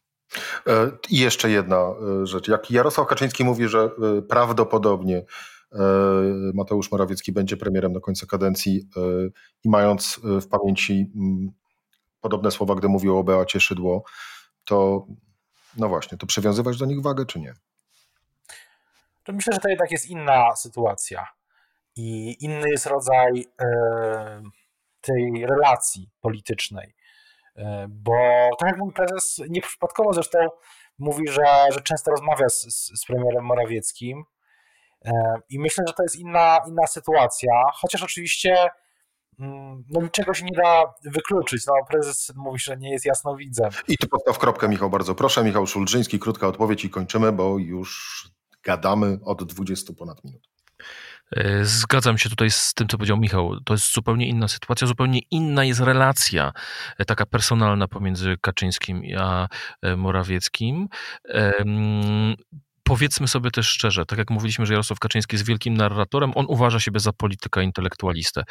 E, 0.67 0.91
I 1.09 1.19
jeszcze 1.19 1.49
jedna 1.49 1.85
rzecz. 2.23 2.47
Jak 2.47 2.71
Jarosław 2.71 3.07
Kaczyński 3.07 3.43
mówi, 3.43 3.67
że 3.67 3.89
prawdopodobnie 4.29 5.23
Mateusz 6.53 6.91
Morawiecki 6.91 7.31
będzie 7.31 7.57
premierem 7.57 7.93
do 7.93 8.01
końca 8.01 8.25
kadencji 8.25 8.89
i 9.63 9.69
mając 9.69 10.19
w 10.23 10.47
pamięci 10.47 11.11
mm, 11.15 11.51
podobne 12.21 12.51
słowa, 12.51 12.75
gdy 12.75 12.89
mówił 12.89 13.17
o 13.17 13.23
Beacie 13.23 13.59
Szydło, 13.59 14.03
to 14.65 15.07
no 15.77 15.89
właśnie, 15.89 16.17
to 16.17 16.25
przywiązywać 16.25 16.77
do 16.77 16.85
nich 16.85 17.01
wagę, 17.01 17.25
czy 17.25 17.39
nie? 17.39 17.53
To 19.23 19.33
myślę, 19.33 19.53
że 19.53 19.59
to 19.59 19.69
jednak 19.69 19.91
jest 19.91 20.09
inna 20.09 20.55
sytuacja 20.55 21.27
i 21.95 22.37
inny 22.45 22.69
jest 22.69 22.85
rodzaj 22.85 23.45
tej 25.01 25.45
relacji 25.45 26.09
politycznej. 26.21 26.95
E, 27.55 27.87
bo 27.89 28.49
tak 28.59 28.69
jak 28.69 28.77
mój 28.77 28.93
prezes, 28.93 29.41
nieprzypadkowo 29.49 30.13
zresztą 30.13 30.39
mówi, 30.99 31.27
że, 31.27 31.43
że 31.71 31.81
często 31.81 32.11
rozmawia 32.11 32.49
z, 32.49 32.61
z, 33.01 33.05
premierem 33.05 33.45
Morawieckim 33.45 34.19
e, 34.19 34.23
i 35.49 35.59
myślę, 35.59 35.83
że 35.87 35.93
to 35.93 36.03
jest 36.03 36.15
inna, 36.15 36.59
inna 36.67 36.87
sytuacja, 36.87 37.51
chociaż 37.73 38.03
oczywiście 38.03 38.69
mm, 39.39 39.83
no 39.89 40.01
niczego 40.01 40.33
się 40.33 40.45
nie 40.45 40.57
da 40.57 40.93
wykluczyć. 41.05 41.65
No, 41.67 41.73
prezes 41.89 42.31
mówi, 42.35 42.59
że 42.59 42.77
nie 42.77 42.91
jest 42.91 43.05
jasnowidzem. 43.05 43.69
I 43.87 43.97
tu 43.97 44.07
postaw 44.07 44.39
kropkę, 44.39 44.69
Michał, 44.69 44.89
bardzo 44.89 45.15
proszę. 45.15 45.43
Michał 45.43 45.67
Szulżyński, 45.67 46.19
krótka 46.19 46.47
odpowiedź 46.47 46.85
i 46.85 46.89
kończymy, 46.89 47.31
bo 47.31 47.57
już 47.57 48.23
gadamy 48.63 49.19
od 49.25 49.43
20 49.43 49.93
ponad 49.93 50.23
minut. 50.23 50.53
E, 51.31 51.65
zgadzam 51.65 52.17
się 52.17 52.29
tutaj 52.29 52.51
z 52.51 52.73
tym, 52.73 52.87
co 52.87 52.97
powiedział 52.97 53.17
Michał. 53.17 53.59
To 53.59 53.73
jest 53.73 53.93
zupełnie 53.93 54.27
inna 54.27 54.47
sytuacja, 54.47 54.87
zupełnie 54.87 55.19
inna 55.31 55.63
jest 55.63 55.79
relacja 55.79 56.53
e, 56.97 57.05
taka 57.05 57.25
personalna 57.25 57.87
pomiędzy 57.87 58.37
Kaczyńskim 58.41 59.03
a 59.19 59.47
e, 59.81 59.95
Morawieckim 59.95 60.87
powiedzmy 62.83 63.27
sobie 63.27 63.51
też 63.51 63.69
szczerze, 63.69 64.05
tak 64.05 64.19
jak 64.19 64.29
mówiliśmy, 64.29 64.65
że 64.65 64.73
Jarosław 64.73 64.99
Kaczyński 64.99 65.35
jest 65.35 65.45
wielkim 65.45 65.73
narratorem, 65.73 66.31
on 66.35 66.45
uważa 66.49 66.79
siebie 66.79 66.99
za 66.99 67.13
polityka 67.13 67.61
intelektualistę. 67.61 68.43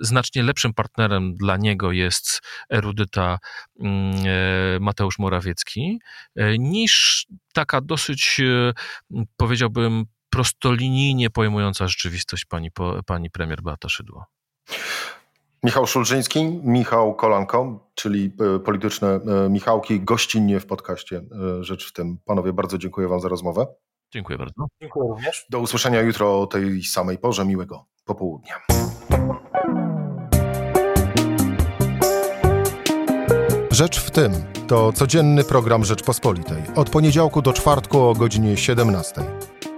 Znacznie 0.00 0.42
lepszym 0.42 0.74
partnerem 0.74 1.36
dla 1.36 1.56
niego 1.56 1.92
jest 1.92 2.40
erudyta 2.70 3.38
mm, 3.80 4.82
Mateusz 4.82 5.18
Morawiecki, 5.18 5.98
niż 6.58 7.26
taka 7.52 7.80
dosyć, 7.80 8.40
powiedziałbym, 9.36 10.04
prostolinijnie 10.30 11.30
pojmująca 11.30 11.88
rzeczywistość 11.88 12.44
pani, 12.44 12.70
pani 13.06 13.30
premier 13.30 13.62
Beata 13.62 13.88
Szydło. 13.88 14.37
Michał 15.62 15.86
Szulżyński, 15.86 16.60
Michał 16.64 17.14
Kolanko, 17.14 17.90
czyli 17.94 18.32
e, 18.56 18.58
polityczne 18.58 19.08
e, 19.08 19.48
Michałki, 19.50 20.00
gościnnie 20.00 20.60
w 20.60 20.66
podcaście 20.66 21.16
e, 21.60 21.64
Rzecz 21.64 21.88
w 21.88 21.92
tym. 21.92 22.18
Panowie, 22.24 22.52
bardzo 22.52 22.78
dziękuję 22.78 23.08
wam 23.08 23.20
za 23.20 23.28
rozmowę. 23.28 23.66
Dziękuję 24.12 24.38
bardzo. 24.38 24.66
Dziękuję 24.80 25.08
również. 25.08 25.46
Do 25.50 25.60
usłyszenia 25.60 26.00
jutro 26.00 26.40
o 26.40 26.46
tej 26.46 26.82
samej 26.82 27.18
porze. 27.18 27.44
Miłego 27.44 27.86
popołudnia. 28.04 28.54
Rzecz 33.70 34.00
w 34.00 34.10
tym 34.10 34.32
to 34.68 34.92
codzienny 34.92 35.44
program 35.44 35.84
Rzeczpospolitej. 35.84 36.62
Od 36.76 36.90
poniedziałku 36.90 37.42
do 37.42 37.52
czwartku 37.52 38.00
o 38.00 38.14
godzinie 38.14 38.56
17. 38.56 39.20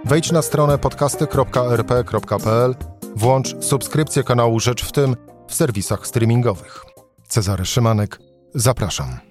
Wejdź 0.05 0.31
na 0.31 0.41
stronę 0.41 0.77
podcasty.rp.pl, 0.77 2.75
włącz 3.15 3.63
subskrypcję 3.63 4.23
kanału 4.23 4.59
Rzecz 4.59 4.85
w 4.85 4.91
tym 4.91 5.15
w 5.51 5.55
serwisach 5.55 6.07
streamingowych. 6.07 6.85
Cezary 7.27 7.65
Szymanek, 7.65 8.19
zapraszam. 8.55 9.30